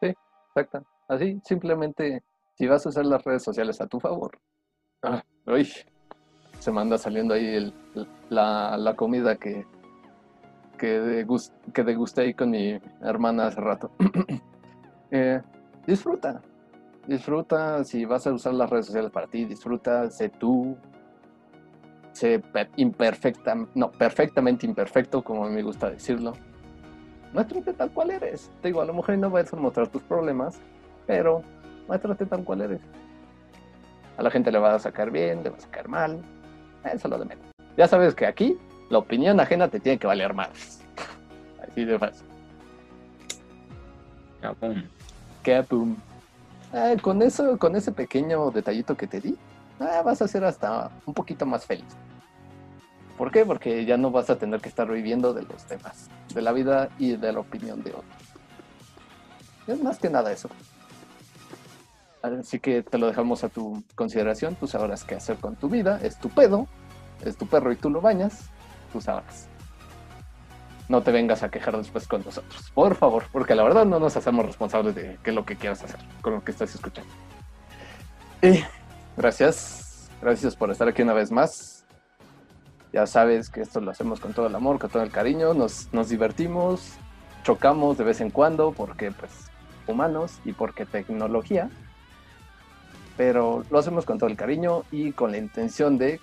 [0.00, 0.14] Sí,
[0.48, 0.84] exacto.
[1.08, 2.22] Así, simplemente,
[2.54, 4.38] si vas a usar las redes sociales a tu favor,
[5.02, 5.68] ah, uy,
[6.58, 7.72] se manda saliendo ahí
[8.28, 9.64] la, comida que,
[10.76, 11.26] que,
[11.72, 13.90] que degusté ahí con mi hermana hace rato.
[15.10, 15.40] Eh,
[15.86, 16.42] disfruta,
[17.06, 20.76] disfruta si vas a usar las redes sociales para ti, disfruta, sé tú,
[22.12, 22.42] sé
[22.76, 26.34] imperfecta, no, perfectamente imperfecto, como me gusta decirlo
[27.32, 28.50] muéstrate tal cual eres.
[28.62, 30.58] Te digo, a lo mejor no vas a mostrar tus problemas,
[31.06, 31.42] pero
[31.86, 32.80] muéstrate tal cual eres.
[34.16, 36.20] A la gente le va a sacar bien, le va a sacar mal.
[36.84, 37.44] Eso lo de menos.
[37.76, 38.58] Ya sabes que aquí
[38.90, 40.80] La opinión ajena te tiene que valer más.
[41.62, 42.26] Así de fácil.
[44.40, 44.82] Capum.
[45.42, 45.96] Capum.
[46.72, 49.36] Ah, con eso, con ese pequeño detallito que te di,
[49.80, 51.84] ah, vas a ser hasta un poquito más feliz.
[53.18, 53.44] ¿Por qué?
[53.44, 56.88] Porque ya no vas a tener que estar viviendo de los temas, de la vida
[56.98, 58.04] y de la opinión de otros.
[59.66, 60.48] Es más que nada eso.
[62.22, 64.54] Así que te lo dejamos a tu consideración.
[64.54, 65.98] Tú sabrás qué hacer con tu vida.
[66.02, 66.68] Es tu pedo,
[67.24, 68.50] es tu perro y tú lo bañas.
[68.92, 69.48] Tú sabrás.
[70.88, 72.70] No te vengas a quejar después con nosotros.
[72.72, 75.82] Por favor, porque la verdad no nos hacemos responsables de qué es lo que quieras
[75.82, 77.12] hacer con lo que estás escuchando.
[78.42, 78.64] Y
[79.16, 80.08] gracias.
[80.22, 81.77] Gracias por estar aquí una vez más.
[82.92, 85.54] Ya sabes que esto lo hacemos con todo el amor, con todo el cariño.
[85.54, 86.92] Nos, nos divertimos,
[87.42, 89.30] chocamos de vez en cuando porque pues
[89.86, 91.70] humanos y porque tecnología
[93.18, 96.20] pero lo hacemos con todo el cariño y con la intención de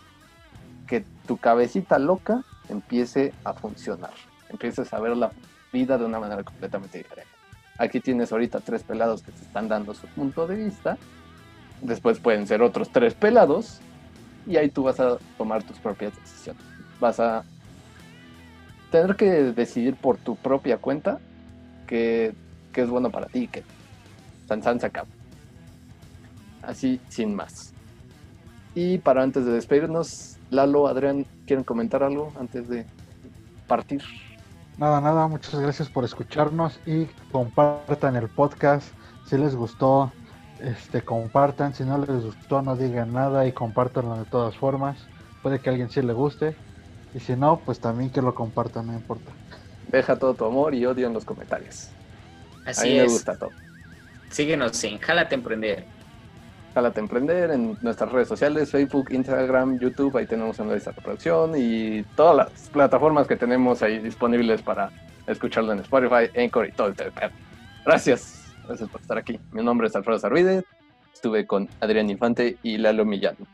[0.87, 4.13] que tu cabecita loca empiece a funcionar,
[4.49, 5.29] empieces a ver la
[5.73, 7.29] vida de una manera completamente diferente.
[7.77, 10.97] Aquí tienes ahorita tres pelados que te están dando su punto de vista,
[11.81, 13.81] después pueden ser otros tres pelados
[14.45, 16.61] y ahí tú vas a tomar tus propias decisiones.
[16.99, 17.43] Vas a
[18.91, 21.19] tener que decidir por tu propia cuenta
[21.87, 22.33] qué,
[22.73, 23.63] es bueno para ti, que
[24.47, 25.07] San San se acaba
[26.61, 27.73] así sin más.
[28.73, 32.85] Y para antes de despedirnos, Lalo, Adrián, ¿quieren comentar algo antes de
[33.67, 34.01] partir?
[34.77, 38.89] Nada, nada, muchas gracias por escucharnos y compartan el podcast.
[39.25, 40.11] Si les gustó,
[40.59, 41.73] este, compartan.
[41.73, 44.97] Si no les gustó, no digan nada y compártanlo de todas formas.
[45.41, 46.55] Puede que a alguien sí le guste.
[47.13, 49.31] Y si no, pues también que lo compartan, no importa.
[49.87, 51.89] Deja todo tu amor y odio en los comentarios.
[52.65, 53.51] Así a mí me gusta todo.
[54.29, 55.85] Síguenos en Jálate Emprender.
[56.73, 61.53] Jálate Emprender en nuestras redes sociales, Facebook, Instagram, YouTube, ahí tenemos una lista de reproducción
[61.55, 64.91] y todas las plataformas que tenemos ahí disponibles para
[65.25, 67.31] escucharlo en Spotify, Anchor y todo el tema.
[67.85, 69.39] Gracias, gracias por estar aquí.
[69.51, 70.63] Mi nombre es Alfredo Sarvide,
[71.13, 73.45] estuve con Adrián Infante y Lalo Millano.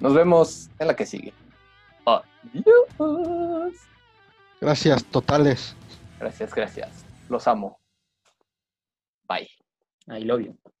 [0.00, 1.32] Nos vemos en la que sigue.
[2.04, 3.74] Adiós.
[4.60, 5.74] Gracias, totales.
[6.18, 7.04] Gracias, gracias.
[7.28, 7.78] Los amo.
[9.28, 9.48] Bye.
[10.08, 10.75] I love you.